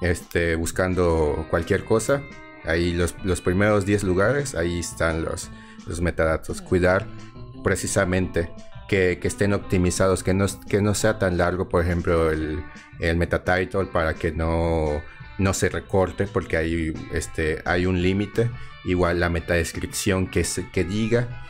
este, 0.00 0.56
buscando 0.56 1.46
cualquier 1.50 1.84
cosa, 1.84 2.22
ahí 2.64 2.92
los, 2.92 3.14
los 3.24 3.40
primeros 3.40 3.86
10 3.86 4.04
lugares, 4.04 4.54
ahí 4.54 4.78
están 4.78 5.24
los, 5.24 5.50
los 5.86 6.00
metadatos. 6.00 6.62
Cuidar 6.62 7.06
precisamente 7.62 8.50
que, 8.88 9.18
que, 9.20 9.28
estén 9.28 9.52
optimizados, 9.52 10.22
que 10.22 10.34
no, 10.34 10.46
que 10.68 10.80
no 10.80 10.94
sea 10.94 11.18
tan 11.18 11.36
largo, 11.36 11.68
por 11.68 11.84
ejemplo, 11.84 12.30
el, 12.30 12.62
el 13.00 13.16
meta 13.16 13.44
title 13.44 13.86
para 13.86 14.14
que 14.14 14.32
no, 14.32 15.02
no 15.38 15.54
se 15.54 15.68
recorte, 15.68 16.26
porque 16.26 16.56
hay, 16.56 16.94
este, 17.12 17.62
hay 17.64 17.86
un 17.86 18.02
límite. 18.02 18.50
Igual 18.84 19.20
la 19.20 19.28
meta 19.28 19.54
descripción 19.54 20.28
que, 20.28 20.46
que 20.72 20.84
diga, 20.84 21.44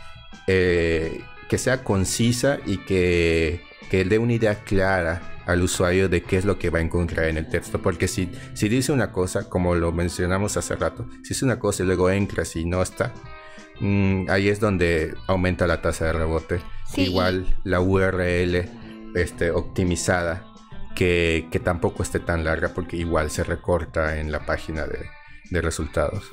eh, 0.47 1.21
que 1.49 1.59
sea 1.59 1.85
concisa 1.85 2.59
y 2.65 2.79
que, 2.79 3.62
que 3.90 4.05
dé 4.05 4.18
una 4.18 4.35
idea 4.35 4.57
clara 4.64 5.37
al 5.46 5.62
usuario 5.62 6.09
de 6.09 6.22
qué 6.22 6.37
es 6.37 6.44
lo 6.44 6.59
que 6.59 6.70
va 6.70 6.81
a 6.81 6.83
encontrar 6.83 7.27
en 7.27 7.38
el 7.38 7.49
texto. 7.49 7.81
Porque 7.81 8.09
si, 8.09 8.31
si 8.55 8.68
dice 8.68 8.92
una 8.92 9.12
cosa, 9.12 9.49
como 9.49 9.75
lo 9.75 9.92
mencionamos 9.92 10.57
hace 10.57 10.75
rato, 10.77 11.09
si 11.22 11.31
dice 11.31 11.44
una 11.44 11.59
cosa 11.59 11.83
y 11.83 11.87
luego 11.87 12.11
entras 12.11 12.57
y 12.57 12.64
no 12.64 12.83
está, 12.83 13.14
mm, 13.81 14.29
ahí 14.29 14.49
es 14.49 14.61
donde 14.61 15.14
aumenta 15.27 15.66
la 15.66 15.81
tasa 15.81 16.07
de 16.07 16.12
rebote. 16.12 16.61
Igual 16.96 17.57
la 17.64 17.81
URL 17.81 18.68
este, 19.14 19.51
optimizada, 19.51 20.44
que, 20.94 21.49
que, 21.51 21.61
tampoco 21.61 22.03
esté 22.03 22.20
tan 22.20 22.44
larga 22.44 22.70
porque 22.75 22.96
igual 22.96 23.31
se 23.31 23.44
recorta 23.44 24.18
en 24.18 24.33
la 24.33 24.46
página 24.46 24.87
de, 24.87 25.07
de 25.51 25.61
resultados. 25.61 26.31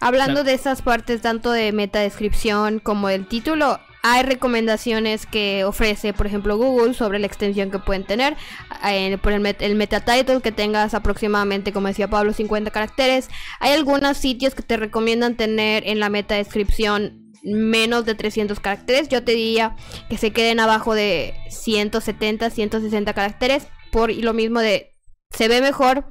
Hablando 0.00 0.42
de 0.42 0.54
esas 0.54 0.82
partes 0.82 1.22
tanto 1.22 1.52
de 1.52 1.72
meta 1.72 2.00
descripción 2.00 2.78
como 2.80 3.08
el 3.08 3.26
título, 3.26 3.78
hay 4.02 4.22
recomendaciones 4.22 5.26
que 5.26 5.64
ofrece, 5.64 6.12
por 6.12 6.26
ejemplo, 6.26 6.56
Google 6.56 6.94
sobre 6.94 7.18
la 7.18 7.26
extensión 7.26 7.70
que 7.70 7.78
pueden 7.78 8.04
tener. 8.04 8.36
Eh, 8.84 9.18
por 9.18 9.32
el, 9.32 9.74
meta 9.74 10.00
title 10.00 10.40
que 10.40 10.52
tengas 10.52 10.94
aproximadamente, 10.94 11.72
como 11.72 11.88
decía 11.88 12.08
Pablo, 12.08 12.32
50 12.32 12.70
caracteres. 12.70 13.28
Hay 13.60 13.72
algunos 13.72 14.16
sitios 14.16 14.54
que 14.54 14.62
te 14.62 14.76
recomiendan 14.76 15.36
tener 15.36 15.86
en 15.86 16.00
la 16.00 16.08
meta 16.08 16.34
descripción 16.34 17.32
menos 17.42 18.06
de 18.06 18.14
300 18.14 18.58
caracteres. 18.60 19.08
Yo 19.08 19.22
te 19.22 19.32
diría 19.32 19.76
que 20.08 20.16
se 20.16 20.32
queden 20.32 20.60
abajo 20.60 20.94
de 20.94 21.34
170, 21.50 22.48
160 22.48 23.12
caracteres. 23.12 23.66
Por 23.92 24.14
lo 24.14 24.32
mismo 24.32 24.60
de 24.60 24.96
se 25.30 25.48
ve 25.48 25.60
mejor 25.60 26.06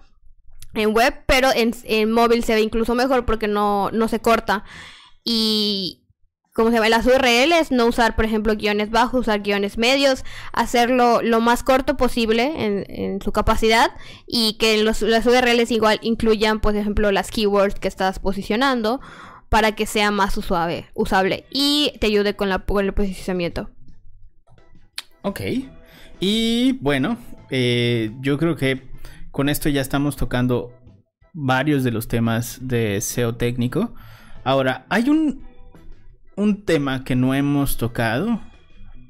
en 0.75 0.93
web, 0.93 1.23
pero 1.25 1.49
en, 1.53 1.73
en 1.85 2.11
móvil 2.11 2.43
se 2.43 2.53
ve 2.53 2.61
incluso 2.61 2.93
mejor 2.93 3.25
porque 3.25 3.47
no, 3.47 3.89
no 3.91 4.07
se 4.07 4.19
corta. 4.19 4.63
Y, 5.23 5.98
como 6.59 6.71
se 6.71 6.81
ve 6.81 6.89
las 6.89 7.05
URLs, 7.05 7.71
no 7.71 7.85
usar, 7.85 8.17
por 8.17 8.25
ejemplo, 8.25 8.53
guiones 8.57 8.91
bajos, 8.91 9.21
usar 9.21 9.39
guiones 9.39 9.77
medios, 9.77 10.25
hacerlo 10.51 11.21
lo 11.21 11.39
más 11.39 11.63
corto 11.63 11.95
posible 11.95 12.85
en, 12.85 13.21
su 13.21 13.31
capacidad 13.31 13.91
y 14.27 14.57
que 14.59 14.83
las 14.83 15.01
URLs 15.01 15.71
igual 15.71 15.99
incluyan, 16.01 16.59
por 16.59 16.75
ejemplo, 16.75 17.13
las 17.13 17.31
keywords 17.31 17.79
que 17.79 17.87
estás 17.87 18.19
posicionando 18.19 18.99
para 19.47 19.71
que 19.71 19.85
sea 19.85 20.11
más 20.11 20.33
suave, 20.33 20.87
usable 20.95 21.45
y 21.49 21.93
te 22.01 22.07
ayude 22.07 22.35
con 22.35 22.51
el 22.51 22.93
posicionamiento. 22.93 23.69
Ok. 25.21 25.39
Y 26.19 26.73
bueno, 26.81 27.17
eh, 27.49 28.11
yo 28.19 28.37
creo 28.37 28.57
que 28.57 28.81
con 29.31 29.47
esto 29.47 29.69
ya 29.69 29.79
estamos 29.79 30.17
tocando 30.17 30.73
varios 31.31 31.85
de 31.85 31.91
los 31.91 32.09
temas 32.09 32.57
de 32.67 32.99
SEO 32.99 33.35
técnico. 33.37 33.93
Ahora, 34.43 34.85
hay 34.89 35.09
un 35.09 35.47
un 36.39 36.63
tema 36.63 37.03
que 37.03 37.15
no 37.15 37.33
hemos 37.33 37.75
tocado, 37.75 38.39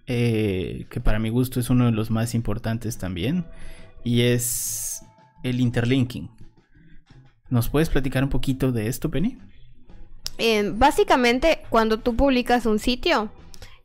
eh, 0.08 0.88
que 0.89 1.00
para 1.00 1.20
mi 1.20 1.30
gusto 1.30 1.60
es 1.60 1.70
uno 1.70 1.86
de 1.86 1.92
los 1.92 2.10
más 2.10 2.34
importantes 2.34 2.98
también, 2.98 3.46
y 4.04 4.22
es 4.22 5.04
el 5.44 5.62
interlinking. 5.62 6.32
¿Nos 7.50 7.70
puedes 7.70 7.89
platicar 7.89 8.24
un 8.24 8.30
poquito 8.30 8.72
de 8.72 8.88
esto, 8.88 9.12
Penny? 9.12 9.38
Eh, 10.39 10.72
básicamente, 10.74 11.62
cuando 11.70 12.00
tú 12.00 12.15
publicas 12.15 12.65
un 12.65 12.80
sitio, 12.80 13.32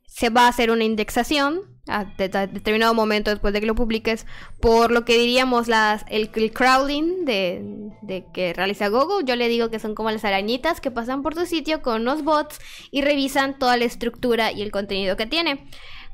se 0.06 0.30
va 0.30 0.46
a 0.46 0.48
hacer 0.48 0.70
una 0.70 0.84
indexación 0.84 1.60
a 1.86 2.04
determinado 2.04 2.94
momento 2.94 3.30
después 3.30 3.52
de 3.52 3.60
que 3.60 3.66
lo 3.66 3.74
publiques 3.74 4.26
por 4.60 4.90
lo 4.90 5.04
que 5.04 5.18
diríamos 5.18 5.68
las 5.68 6.04
el, 6.08 6.30
crowding 6.30 7.26
de, 7.26 8.24
que 8.32 8.54
realiza 8.54 8.88
Google 8.88 9.24
yo 9.26 9.36
le 9.36 9.48
digo 9.48 9.70
que 9.70 9.78
son 9.78 9.94
como 9.94 10.10
las 10.10 10.24
arañitas 10.24 10.80
que 10.80 10.90
pasan 10.90 11.22
por 11.22 11.34
tu 11.34 11.44
sitio 11.44 11.82
con 11.82 12.02
unos 12.02 12.24
bots 12.24 12.58
y 12.90 13.02
revisan 13.02 13.58
toda 13.58 13.76
la 13.76 13.84
estructura 13.84 14.50
y 14.50 14.62
el 14.62 14.70
contenido 14.70 15.16
que 15.16 15.26
tiene. 15.26 15.66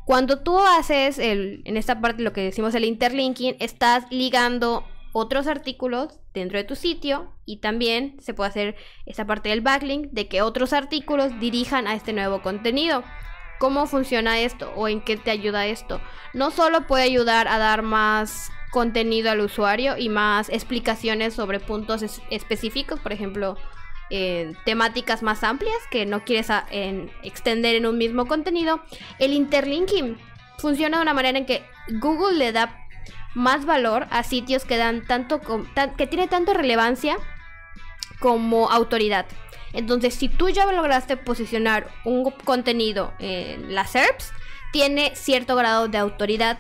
Cuando 0.06 0.40
tú 0.40 0.58
haces 0.58 1.18
el, 1.18 1.62
en 1.64 1.76
esta 1.76 2.00
parte 2.00 2.22
lo 2.22 2.32
que 2.32 2.42
decimos 2.42 2.74
el 2.74 2.84
interlinking 2.84 3.56
estás 3.60 4.04
ligando 4.10 4.84
otros 5.12 5.46
artículos 5.46 6.18
dentro 6.34 6.58
de 6.58 6.64
tu 6.64 6.74
sitio 6.74 7.32
y 7.44 7.58
también 7.58 8.16
se 8.20 8.34
puede 8.34 8.50
hacer 8.50 8.76
esa 9.06 9.26
parte 9.26 9.50
del 9.50 9.60
backlink 9.60 10.10
de 10.10 10.26
que 10.26 10.42
otros 10.42 10.72
artículos 10.72 11.38
dirijan 11.38 11.86
a 11.86 11.94
este 11.94 12.12
nuevo 12.12 12.42
contenido 12.42 13.04
¿Cómo 13.60 13.86
funciona 13.86 14.40
esto 14.40 14.72
o 14.74 14.88
en 14.88 15.02
qué 15.02 15.18
te 15.18 15.30
ayuda 15.30 15.66
esto? 15.66 16.00
No 16.32 16.50
solo 16.50 16.86
puede 16.86 17.04
ayudar 17.04 17.46
a 17.46 17.58
dar 17.58 17.82
más 17.82 18.50
contenido 18.70 19.30
al 19.30 19.40
usuario 19.40 19.98
y 19.98 20.08
más 20.08 20.48
explicaciones 20.48 21.34
sobre 21.34 21.60
puntos 21.60 22.02
específicos, 22.30 22.98
por 23.00 23.12
ejemplo, 23.12 23.58
temáticas 24.64 25.22
más 25.22 25.44
amplias 25.44 25.76
que 25.90 26.06
no 26.06 26.24
quieres 26.24 26.48
extender 27.22 27.76
en 27.76 27.84
un 27.84 27.98
mismo 27.98 28.26
contenido. 28.26 28.80
El 29.18 29.34
interlinking 29.34 30.16
funciona 30.56 30.96
de 30.96 31.02
una 31.02 31.14
manera 31.14 31.38
en 31.38 31.44
que 31.44 31.62
Google 32.00 32.38
le 32.38 32.52
da 32.52 32.88
más 33.34 33.66
valor 33.66 34.06
a 34.10 34.22
sitios 34.22 34.64
que 34.64 34.78
dan 34.78 35.04
tanto 35.06 35.40
que 35.98 36.06
tiene 36.06 36.28
tanto 36.28 36.54
relevancia 36.54 37.18
como 38.20 38.70
autoridad. 38.70 39.26
Entonces, 39.72 40.14
si 40.14 40.28
tú 40.28 40.48
ya 40.48 40.66
lograste 40.66 41.16
posicionar 41.16 41.88
un 42.04 42.30
contenido 42.44 43.12
en 43.18 43.74
las 43.74 43.90
SERPs, 43.90 44.32
tiene 44.72 45.12
cierto 45.14 45.56
grado 45.56 45.88
de 45.88 45.98
autoridad. 45.98 46.58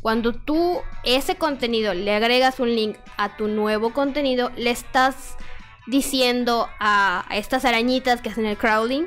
Cuando 0.00 0.34
tú 0.34 0.80
ese 1.02 1.36
contenido 1.36 1.94
le 1.94 2.14
agregas 2.14 2.60
un 2.60 2.74
link 2.74 2.96
a 3.16 3.36
tu 3.36 3.48
nuevo 3.48 3.92
contenido, 3.92 4.50
le 4.56 4.70
estás 4.70 5.36
diciendo 5.86 6.68
a, 6.78 7.26
estas 7.30 7.64
arañitas 7.64 8.20
que 8.20 8.30
hacen 8.30 8.46
el 8.46 8.56
crawling 8.56 9.06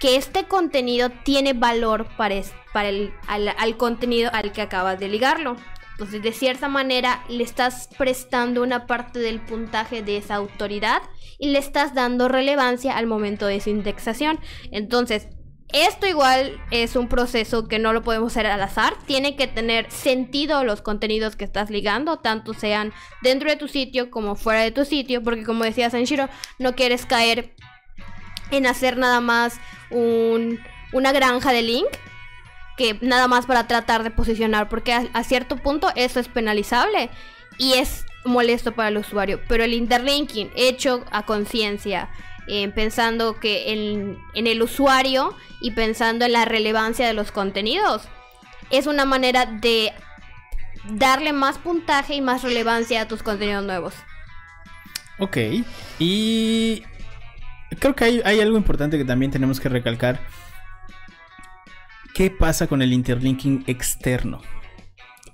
que 0.00 0.16
este 0.16 0.44
contenido 0.44 1.10
tiene 1.10 1.54
valor 1.54 2.06
para, 2.16 2.36
para 2.72 2.88
el, 2.88 3.12
al 3.26 3.76
contenido 3.76 4.30
al 4.32 4.52
que 4.52 4.62
acabas 4.62 5.00
de 5.00 5.08
ligarlo. 5.08 5.56
Entonces, 5.98 6.22
de 6.22 6.30
cierta 6.30 6.68
manera, 6.68 7.24
le 7.28 7.42
estás 7.42 7.88
prestando 7.98 8.62
una 8.62 8.86
parte 8.86 9.18
del 9.18 9.40
puntaje 9.40 10.00
de 10.00 10.18
esa 10.18 10.36
autoridad 10.36 11.02
y 11.40 11.48
le 11.48 11.58
estás 11.58 11.92
dando 11.92 12.28
relevancia 12.28 12.96
al 12.96 13.08
momento 13.08 13.46
de 13.46 13.60
su 13.60 13.70
indexación. 13.70 14.38
Entonces, 14.70 15.26
esto 15.72 16.06
igual 16.06 16.60
es 16.70 16.94
un 16.94 17.08
proceso 17.08 17.66
que 17.66 17.80
no 17.80 17.92
lo 17.92 18.04
podemos 18.04 18.32
hacer 18.32 18.46
al 18.46 18.62
azar. 18.62 18.94
Tiene 19.06 19.34
que 19.34 19.48
tener 19.48 19.90
sentido 19.90 20.62
los 20.62 20.82
contenidos 20.82 21.34
que 21.34 21.44
estás 21.44 21.68
ligando, 21.68 22.20
tanto 22.20 22.54
sean 22.54 22.92
dentro 23.22 23.50
de 23.50 23.56
tu 23.56 23.66
sitio 23.66 24.08
como 24.08 24.36
fuera 24.36 24.60
de 24.60 24.70
tu 24.70 24.84
sitio, 24.84 25.24
porque 25.24 25.42
como 25.42 25.64
decía 25.64 25.90
Sanshiro, 25.90 26.28
no 26.60 26.76
quieres 26.76 27.06
caer 27.06 27.56
en 28.52 28.66
hacer 28.66 28.98
nada 28.98 29.20
más 29.20 29.58
una 29.90 31.12
granja 31.12 31.52
de 31.52 31.62
link 31.62 31.88
que 32.78 32.96
nada 33.02 33.28
más 33.28 33.44
para 33.44 33.66
tratar 33.66 34.04
de 34.04 34.10
posicionar, 34.10 34.68
porque 34.70 34.92
a, 34.92 35.24
cierto 35.24 35.56
punto 35.56 35.90
eso 35.96 36.20
es 36.20 36.28
penalizable 36.28 37.10
y 37.58 37.74
es 37.74 38.06
molesto 38.24 38.72
para 38.72 38.88
el 38.88 38.96
usuario. 38.96 39.40
Pero 39.48 39.64
el 39.64 39.74
interlinking 39.74 40.50
hecho 40.54 41.04
a 41.10 41.26
conciencia, 41.26 42.08
eh, 42.46 42.68
pensando 42.68 43.40
que 43.40 43.72
en, 43.72 44.16
en 44.34 44.46
el 44.46 44.62
usuario 44.62 45.34
y 45.60 45.72
pensando 45.72 46.24
en 46.24 46.32
la 46.32 46.44
relevancia 46.44 47.06
de 47.06 47.14
los 47.14 47.32
contenidos, 47.32 48.08
es 48.70 48.86
una 48.86 49.04
manera 49.04 49.44
de 49.44 49.92
darle 50.88 51.32
más 51.32 51.58
puntaje 51.58 52.14
y 52.14 52.20
más 52.20 52.42
relevancia 52.42 53.02
a 53.02 53.08
tus 53.08 53.24
contenidos 53.24 53.64
nuevos. 53.64 53.94
Ok, 55.18 55.36
y 55.98 56.84
creo 57.80 57.96
que 57.96 58.04
hay, 58.04 58.22
hay 58.24 58.40
algo 58.40 58.56
importante 58.56 58.98
que 58.98 59.04
también 59.04 59.32
tenemos 59.32 59.58
que 59.58 59.68
recalcar. 59.68 60.20
¿Qué 62.18 62.32
pasa 62.32 62.66
con 62.66 62.82
el 62.82 62.92
interlinking 62.92 63.62
externo? 63.68 64.42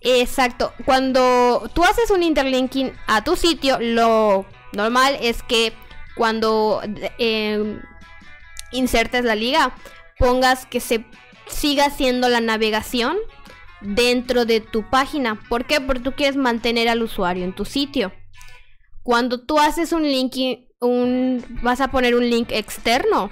Exacto. 0.02 0.74
Cuando 0.84 1.70
tú 1.72 1.82
haces 1.82 2.10
un 2.10 2.22
interlinking 2.22 2.92
a 3.06 3.24
tu 3.24 3.36
sitio, 3.36 3.78
lo 3.80 4.44
normal 4.74 5.16
es 5.22 5.42
que 5.42 5.72
cuando 6.14 6.82
eh, 7.18 7.80
insertes 8.70 9.24
la 9.24 9.34
liga, 9.34 9.74
pongas 10.18 10.66
que 10.66 10.80
se 10.80 11.06
siga 11.46 11.86
haciendo 11.86 12.28
la 12.28 12.42
navegación 12.42 13.16
dentro 13.80 14.44
de 14.44 14.60
tu 14.60 14.82
página. 14.90 15.40
¿Por 15.48 15.64
qué? 15.64 15.80
Porque 15.80 16.02
tú 16.02 16.12
quieres 16.12 16.36
mantener 16.36 16.90
al 16.90 17.02
usuario 17.02 17.44
en 17.44 17.54
tu 17.54 17.64
sitio. 17.64 18.12
Cuando 19.02 19.40
tú 19.40 19.58
haces 19.58 19.92
un 19.92 20.02
link, 20.02 20.36
un, 20.82 21.42
vas 21.62 21.80
a 21.80 21.90
poner 21.90 22.14
un 22.14 22.28
link 22.28 22.48
externo. 22.50 23.30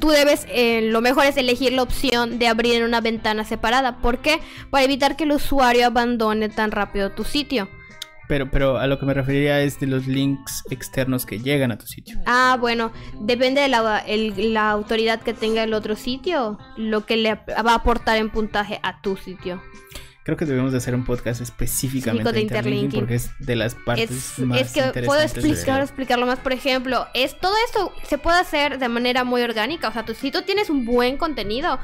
Tú 0.00 0.08
debes, 0.10 0.46
eh, 0.48 0.82
lo 0.90 1.00
mejor 1.00 1.24
es 1.26 1.36
elegir 1.36 1.72
la 1.72 1.82
opción 1.82 2.38
de 2.38 2.48
abrir 2.48 2.74
en 2.74 2.84
una 2.84 3.00
ventana 3.00 3.44
separada. 3.44 3.98
¿Por 3.98 4.18
qué? 4.18 4.40
Para 4.70 4.84
evitar 4.84 5.16
que 5.16 5.24
el 5.24 5.32
usuario 5.32 5.86
abandone 5.86 6.48
tan 6.48 6.70
rápido 6.70 7.10
tu 7.12 7.24
sitio. 7.24 7.68
Pero, 8.28 8.50
pero 8.50 8.78
a 8.78 8.88
lo 8.88 8.98
que 8.98 9.06
me 9.06 9.14
referiría 9.14 9.60
es 9.62 9.78
de 9.78 9.86
los 9.86 10.08
links 10.08 10.64
externos 10.70 11.24
que 11.26 11.38
llegan 11.38 11.70
a 11.70 11.78
tu 11.78 11.86
sitio. 11.86 12.18
Ah, 12.26 12.56
bueno, 12.60 12.90
depende 13.20 13.60
de 13.60 13.68
la, 13.68 13.98
el- 14.00 14.52
la 14.52 14.68
autoridad 14.70 15.20
que 15.22 15.32
tenga 15.32 15.62
el 15.62 15.72
otro 15.72 15.94
sitio, 15.94 16.58
lo 16.76 17.06
que 17.06 17.16
le 17.16 17.34
va 17.34 17.70
a 17.70 17.74
aportar 17.76 18.16
en 18.16 18.30
puntaje 18.30 18.80
a 18.82 19.00
tu 19.00 19.16
sitio. 19.16 19.62
Creo 20.26 20.36
que 20.36 20.44
debemos 20.44 20.72
de 20.72 20.78
hacer 20.78 20.92
un 20.92 21.04
podcast 21.04 21.40
específicamente 21.40 22.32
de 22.32 22.40
interlinking 22.40 22.84
interlinking. 22.86 23.00
porque 23.00 23.14
es 23.14 23.30
de 23.38 23.54
las 23.54 23.76
partes 23.76 24.10
Es, 24.10 24.38
más 24.40 24.60
es 24.60 24.72
que 24.72 24.80
puedo 24.80 25.22
interesantes 25.22 25.36
explicar, 25.36 25.80
explicarlo 25.80 26.26
más. 26.26 26.40
Por 26.40 26.52
ejemplo, 26.52 27.06
es 27.14 27.38
todo 27.38 27.54
esto 27.64 27.92
se 28.08 28.18
puede 28.18 28.40
hacer 28.40 28.80
de 28.80 28.88
manera 28.88 29.22
muy 29.22 29.42
orgánica. 29.42 29.88
O 29.88 29.92
sea, 29.92 30.04
tú, 30.04 30.14
si 30.14 30.32
tú 30.32 30.42
tienes 30.42 30.68
un 30.68 30.84
buen 30.84 31.16
contenido, 31.16 31.78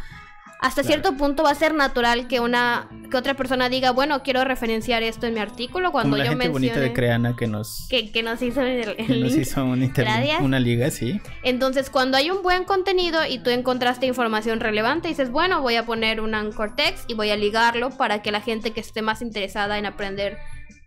hasta 0.63 0.83
Claro. 0.83 0.87
cierto 0.87 1.17
punto 1.17 1.43
va 1.43 1.51
a 1.51 1.55
ser 1.55 1.75
natural 1.75 2.29
que 2.29 2.41
una 2.41 2.89
que 3.11 3.19
otra 3.19 3.35
persona 3.35 3.69
diga, 3.69 3.91
bueno, 3.91 4.23
quiero 4.23 4.43
referenciar 4.43 5.03
esto 5.03 5.27
en 5.27 5.35
mi 5.35 5.41
artículo 5.41 5.93
cuando 5.93 6.13
Como 6.13 6.17
la 6.17 6.25
yo 6.25 6.31
gente 6.31 6.49
bonita 6.49 6.75
de 6.75 6.81
mencione 6.81 6.95
Creana 6.95 7.37
que 7.37 7.47
nos, 7.47 7.87
que, 7.91 8.11
que 8.11 8.23
nos 8.23 8.41
hizo 8.41 8.63
el, 8.63 8.97
que 8.97 9.17
nos 9.17 9.37
hizo 9.37 9.65
un 9.65 9.93
Gracias. 9.95 10.41
una 10.41 10.59
liga, 10.59 10.91
sí. 10.91 11.21
Entonces, 11.43 11.91
cuando 11.91 12.17
hay 12.17 12.31
un 12.31 12.43
buen 12.43 12.65
contenido 12.65 13.21
y 13.29 13.39
tú 13.39 13.51
encontraste 13.51 14.07
información 14.07 14.61
relevante, 14.61 15.09
dices, 15.09 15.31
bueno, 15.31 15.61
voy 15.61 15.77
a 15.77 15.85
poner 15.85 16.23
un 16.23 16.35
anchor 16.35 16.75
text 16.75 17.11
y 17.11 17.15
voy 17.15 17.29
a 17.31 17.37
ligarlo 17.37 17.91
para 17.91 18.23
que 18.23 18.33
la 18.33 18.41
gente 18.41 18.71
que 18.71 18.81
esté 18.81 19.03
más 19.03 19.21
interesada 19.21 19.79
en 19.79 19.85
aprender 19.85 20.39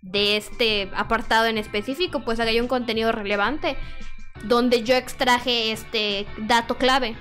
de 0.02 0.38
este 0.38 0.90
apartado 0.96 1.46
en 1.46 1.60
específico, 1.60 2.22
pues 2.26 2.40
haga 2.40 2.52
un 2.60 2.68
contenido 2.68 3.12
relevante 3.12 3.78
donde 4.46 4.84
yo 4.84 4.96
extraje 4.96 5.72
este 5.72 6.26
dato 6.38 6.78
clave. 6.78 7.16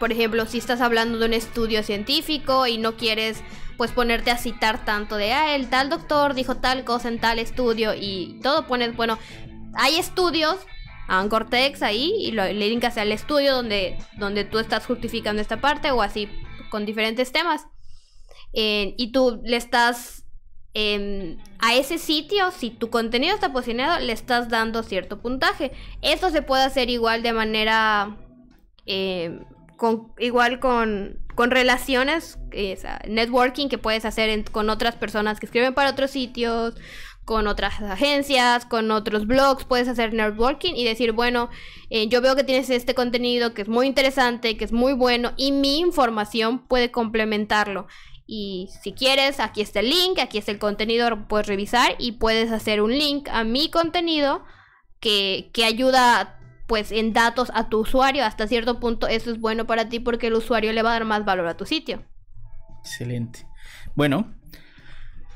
Por 0.00 0.12
ejemplo, 0.12 0.46
si 0.46 0.56
estás 0.58 0.80
hablando 0.80 1.18
de 1.18 1.26
un 1.26 1.34
estudio 1.34 1.82
científico 1.82 2.66
y 2.66 2.78
no 2.78 2.96
quieres 2.96 3.42
pues 3.76 3.92
ponerte 3.92 4.30
a 4.30 4.38
citar 4.38 4.84
tanto 4.84 5.16
de, 5.16 5.32
ah, 5.32 5.54
el 5.54 5.68
tal 5.68 5.90
doctor 5.90 6.34
dijo 6.34 6.56
tal 6.56 6.84
cosa 6.84 7.08
en 7.08 7.20
tal 7.20 7.38
estudio 7.38 7.92
y 7.94 8.40
todo 8.42 8.66
pones, 8.66 8.96
bueno, 8.96 9.18
hay 9.74 9.96
estudios, 9.96 10.56
Anchor 11.06 11.50
Text 11.50 11.82
ahí 11.82 12.14
y 12.18 12.30
le 12.30 12.52
linkas 12.54 12.96
al 12.96 13.12
estudio 13.12 13.54
donde, 13.54 13.98
donde 14.16 14.44
tú 14.44 14.58
estás 14.58 14.86
justificando 14.86 15.42
esta 15.42 15.60
parte 15.60 15.90
o 15.90 16.00
así 16.02 16.28
con 16.70 16.86
diferentes 16.86 17.30
temas. 17.30 17.66
Eh, 18.54 18.94
y 18.96 19.12
tú 19.12 19.40
le 19.44 19.56
estás 19.56 20.24
em, 20.72 21.36
a 21.58 21.74
ese 21.74 21.98
sitio, 21.98 22.50
si 22.52 22.70
tu 22.70 22.88
contenido 22.88 23.34
está 23.34 23.52
posicionado, 23.52 24.00
le 24.00 24.12
estás 24.12 24.48
dando 24.48 24.82
cierto 24.82 25.20
puntaje. 25.20 25.72
Esto 26.00 26.30
se 26.30 26.40
puede 26.40 26.64
hacer 26.64 26.88
igual 26.88 27.22
de 27.22 27.32
manera 27.32 28.16
em, 28.86 29.44
con, 29.80 30.12
igual 30.18 30.60
con, 30.60 31.20
con 31.34 31.50
relaciones, 31.50 32.38
sea, 32.52 33.00
networking 33.08 33.68
que 33.70 33.78
puedes 33.78 34.04
hacer 34.04 34.44
con 34.50 34.68
otras 34.68 34.94
personas 34.94 35.40
que 35.40 35.46
escriben 35.46 35.72
para 35.72 35.88
otros 35.88 36.10
sitios, 36.10 36.74
con 37.24 37.46
otras 37.46 37.80
agencias, 37.80 38.66
con 38.66 38.90
otros 38.90 39.26
blogs, 39.26 39.64
puedes 39.64 39.88
hacer 39.88 40.12
networking 40.12 40.74
y 40.74 40.84
decir, 40.84 41.12
bueno, 41.12 41.48
eh, 41.88 42.08
yo 42.08 42.20
veo 42.20 42.36
que 42.36 42.44
tienes 42.44 42.68
este 42.68 42.94
contenido 42.94 43.54
que 43.54 43.62
es 43.62 43.68
muy 43.68 43.86
interesante, 43.86 44.58
que 44.58 44.66
es 44.66 44.72
muy 44.72 44.92
bueno 44.92 45.32
y 45.38 45.50
mi 45.50 45.78
información 45.78 46.66
puede 46.66 46.90
complementarlo. 46.90 47.86
Y 48.26 48.68
si 48.82 48.92
quieres, 48.92 49.40
aquí 49.40 49.62
está 49.62 49.80
el 49.80 49.88
link, 49.88 50.18
aquí 50.18 50.36
está 50.36 50.52
el 50.52 50.58
contenido, 50.58 51.26
puedes 51.26 51.46
revisar 51.46 51.96
y 51.98 52.12
puedes 52.12 52.52
hacer 52.52 52.82
un 52.82 52.90
link 52.98 53.30
a 53.30 53.44
mi 53.44 53.70
contenido 53.70 54.44
que, 55.00 55.48
que 55.54 55.64
ayuda 55.64 56.39
pues 56.70 56.92
en 56.92 57.12
datos 57.12 57.50
a 57.52 57.68
tu 57.68 57.80
usuario. 57.80 58.24
Hasta 58.24 58.46
cierto 58.46 58.78
punto 58.78 59.08
eso 59.08 59.32
es 59.32 59.40
bueno 59.40 59.66
para 59.66 59.88
ti 59.88 59.98
porque 59.98 60.28
el 60.28 60.34
usuario 60.34 60.72
le 60.72 60.82
va 60.82 60.90
a 60.90 60.92
dar 60.92 61.04
más 61.04 61.24
valor 61.24 61.48
a 61.48 61.56
tu 61.56 61.66
sitio. 61.66 62.04
Excelente. 62.78 63.44
Bueno, 63.96 64.32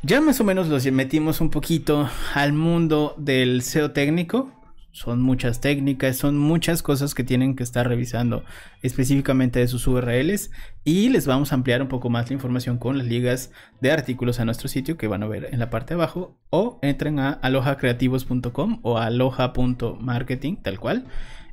ya 0.04 0.20
más 0.20 0.40
o 0.40 0.44
menos 0.44 0.68
los 0.68 0.86
metimos 0.92 1.40
un 1.40 1.50
poquito 1.50 2.08
al 2.34 2.52
mundo 2.52 3.16
del 3.18 3.62
SEO 3.62 3.90
técnico. 3.90 4.52
Son 4.94 5.20
muchas 5.20 5.60
técnicas, 5.60 6.16
son 6.16 6.38
muchas 6.38 6.80
cosas 6.80 7.16
que 7.16 7.24
tienen 7.24 7.56
que 7.56 7.64
estar 7.64 7.88
revisando 7.88 8.44
específicamente 8.80 9.58
de 9.58 9.66
sus 9.66 9.88
URLs 9.88 10.52
y 10.84 11.08
les 11.08 11.26
vamos 11.26 11.50
a 11.50 11.56
ampliar 11.56 11.82
un 11.82 11.88
poco 11.88 12.10
más 12.10 12.30
la 12.30 12.34
información 12.34 12.78
con 12.78 12.96
las 12.96 13.08
ligas 13.08 13.50
de 13.80 13.90
artículos 13.90 14.38
a 14.38 14.44
nuestro 14.44 14.68
sitio 14.68 14.96
que 14.96 15.08
van 15.08 15.24
a 15.24 15.26
ver 15.26 15.48
en 15.50 15.58
la 15.58 15.68
parte 15.68 15.94
de 15.94 16.00
abajo 16.00 16.38
o 16.50 16.78
entren 16.80 17.18
a 17.18 17.30
alojacreativos.com 17.30 18.78
o 18.82 18.98
aloha.marketing 18.98 20.62
tal 20.62 20.78
cual 20.78 21.06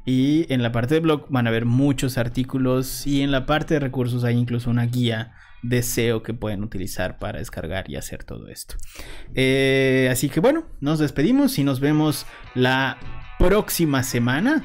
y 0.06 0.45
en 0.54 0.62
la 0.62 0.71
parte 0.71 0.93
de 0.93 0.99
blog 0.99 1.25
van 1.30 1.47
a 1.47 1.51
ver 1.51 1.65
muchos 1.65 2.19
artículos 2.19 3.08
y 3.08 3.23
en 3.23 3.32
la 3.32 3.47
parte 3.47 3.73
de 3.73 3.80
recursos 3.80 4.23
hay 4.23 4.38
incluso 4.38 4.69
una 4.69 4.86
guía 4.86 5.34
de 5.63 5.82
SEO 5.82 6.21
que 6.21 6.36
pueden 6.36 6.63
utilizar 6.63 7.17
para 7.17 7.39
descargar 7.39 7.89
y 7.89 7.95
hacer 7.95 8.23
todo 8.23 8.49
esto. 8.49 8.75
Eh, 9.34 10.10
así 10.12 10.30
que 10.30 10.39
bueno, 10.39 10.65
nos 10.80 10.99
despedimos 10.99 11.58
y 11.58 11.63
nos 11.63 11.80
vemos 11.80 12.27
la 12.54 12.99
próxima 13.41 14.04
semana. 14.04 14.63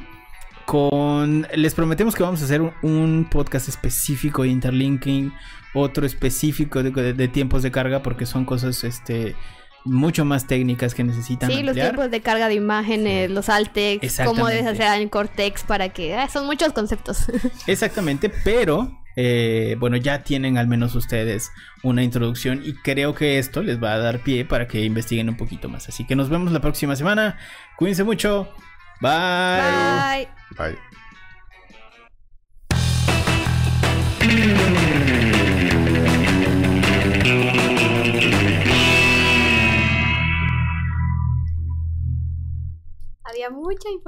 Con. 0.67 1.47
Les 1.55 1.75
prometemos 1.75 2.15
que 2.15 2.23
vamos 2.23 2.43
a 2.43 2.45
hacer 2.45 2.61
un, 2.83 3.29
podcast 3.31 3.69
específico 3.69 4.43
de 4.43 4.49
interlinking, 4.49 5.33
otro 5.75 6.05
específico 6.05 6.83
de- 6.83 7.13
de 7.13 7.29
tiempos 7.29 7.63
de 7.63 7.71
carga, 7.71 8.03
porque 8.03 8.27
son 8.27 8.45
cosas 8.45 8.83
este, 8.85 9.37
mucho 9.87 10.25
más 10.25 10.47
técnicas 10.47 10.95
que 10.95 11.05
necesitan. 11.05 11.51
Sí, 11.51 11.63
los 11.63 11.75
tiempos 11.75 12.11
de 12.11 12.21
carga 12.21 12.49
de 12.49 12.55
imágenes, 12.55 13.31
los 13.31 13.49
alt 13.49 13.73
text, 13.73 14.23
cómo 14.25 14.47
debes 14.47 14.63
Exactamente. 14.63 14.85
hacer 14.85 15.03
en 15.03 15.09
Cortex 15.09 15.63
para 15.65 15.89
que... 15.89 16.15
ah, 16.15 16.29
son 16.29 16.47
muchos 16.47 16.73
conceptos. 16.73 17.27
Exactamente, 17.67 18.31
pero 18.45 18.91
eh, 19.17 19.77
bueno, 19.79 19.97
ya 19.97 20.23
tienen 20.23 20.59
al 20.59 20.67
menos 20.67 20.95
ustedes 20.95 21.51
una 21.83 22.03
introducción 22.03 22.61
y 22.65 22.75
creo 22.75 23.15
que 23.15 23.39
esto 23.39 23.63
les 23.63 23.83
va 23.83 23.95
a 23.95 23.99
dar 23.99 24.21
pie 24.21 24.45
para 24.45 24.69
que 24.69 24.85
investiguen 24.85 25.31
un 25.31 25.37
poquito 25.37 25.69
más. 25.69 25.89
Así 25.89 26.07
que 26.07 26.15
nos 26.15 26.29
vemos 26.29 26.53
la 26.53 26.61
próxima 26.61 26.95
semana. 26.97 27.39
Cuídense 27.77 28.05
mucho. 28.05 28.53
Bye. 29.01 30.29
Bye. 30.59 30.69
Bye. 30.71 30.96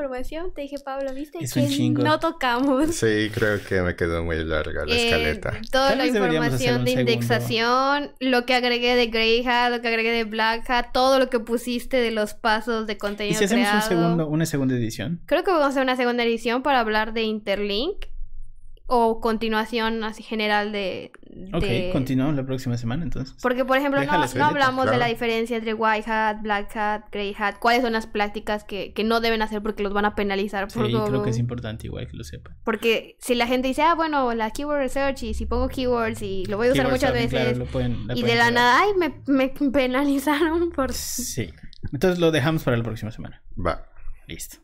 Información, 0.03 0.53
te 0.55 0.63
dije 0.63 0.77
Pablo, 0.85 1.13
¿viste? 1.13 1.39
Es 1.43 1.57
un 1.57 1.65
que 1.65 1.69
chingo. 1.71 2.03
no 2.03 2.21
tocamos. 2.21 2.95
Sí, 2.95 3.31
creo 3.35 3.61
que 3.65 3.83
me 3.83 3.97
quedó 3.97 4.23
muy 4.25 4.45
larga 4.45 4.87
la 4.87 4.95
Eh, 4.95 5.07
escaleta. 5.07 5.55
toda 5.73 5.95
la 5.97 6.07
información 6.07 6.85
de 6.85 6.91
segundo. 6.93 7.11
indexación, 7.13 8.13
lo 8.21 8.47
que 8.47 8.55
agregué 8.55 8.95
de 8.95 9.07
Grey 9.09 9.45
Hat, 9.47 9.71
lo 9.73 9.81
que 9.81 9.89
agregué 9.89 10.13
de 10.13 10.25
Black 10.25 10.69
Hat, 10.71 10.87
todo 10.93 11.19
lo 11.19 11.29
que 11.31 11.41
pusiste 11.41 11.97
de 11.97 12.11
los 12.13 12.35
pasos 12.35 12.87
de 12.87 12.93
¿Y 12.93 12.97
contenido 12.97 13.39
si 13.39 13.45
hacemos 13.45 13.69
un 13.75 13.83
segundo, 13.83 14.29
una 14.29 14.47
segunda 14.47 14.75
edición? 14.77 15.21
Creo 15.27 15.43
que 15.45 15.51
vamos 15.51 15.67
a 15.67 15.69
hacer 15.71 15.83
una 15.83 15.97
segunda 15.97 16.23
edición 16.23 16.63
para 16.63 16.81
hablar 16.81 17.13
de 17.13 17.23
Interlink 17.23 18.07
o 18.91 19.21
continuación 19.21 20.03
así 20.03 20.23
general 20.23 20.73
de, 20.73 21.13
Ok, 21.53 21.61
de- 21.63 21.91
continuamos 21.93 22.35
la 22.37 22.47
próxima 22.47 22.79
semana 22.79 23.05
entonces. 23.05 23.37
Porque, 23.43 23.67
por 23.67 23.77
ejemplo, 23.77 24.03
no, 24.03 24.27
no 24.35 24.45
hablamos 24.47 24.91
de 24.91 24.97
la 24.97 25.07
diferencia 25.07 25.59
entre 25.59 25.75
white 25.75 26.11
hat, 26.11 26.39
black 26.41 26.75
hat, 26.75 27.03
grey 27.13 27.35
hat. 27.39 27.57
¿Cuáles 27.61 27.83
son 27.83 27.93
las 27.93 28.07
prácticas 28.07 28.65
que, 28.65 28.95
que 28.95 29.05
no 29.05 29.21
deben 29.21 29.43
hacer 29.43 29.63
porque 29.63 29.83
los 29.83 29.93
van 29.93 30.07
a 30.07 30.15
penalizar? 30.15 30.71
Sí, 30.71 30.79
por 30.79 30.87
creo 30.89 31.05
todo? 31.05 31.23
que 31.23 31.29
es 31.31 31.39
importante 31.39 31.87
igual 31.87 32.09
que 32.09 32.17
lo 32.17 32.25
sepan. 32.25 32.57
Porque 32.65 33.17
si 33.21 33.35
la 33.35 33.47
gente 33.47 33.69
dice, 33.69 33.83
ah, 33.83 33.95
bueno, 33.95 34.33
la 34.33 34.51
keyword 34.51 34.79
research 34.79 35.23
y 35.23 35.35
si 35.35 35.45
pongo 35.45 35.69
keywords 35.69 36.23
y 36.23 36.47
lo 36.47 36.57
voy 36.57 36.69
a 36.69 36.73
usar 36.73 36.91
muchas 36.91 37.13
veces 37.13 37.29
claro, 37.31 37.59
lo 37.59 37.67
pueden- 37.67 38.09
y 38.15 38.23
de 38.23 38.35
la 38.37 38.51
nada, 38.51 38.81
ay, 38.81 38.91
me, 38.99 39.23
me 39.27 39.49
penalizaron 39.73 40.71
por... 40.71 40.95
Sí. 40.95 41.51
Entonces 41.93 42.19
lo 42.19 42.31
dejamos 42.31 42.65
para 42.65 42.79
la 42.79 42.83
próxima 42.85 43.11
semana. 43.11 43.43
Va. 43.55 43.85
Listo. 44.27 44.59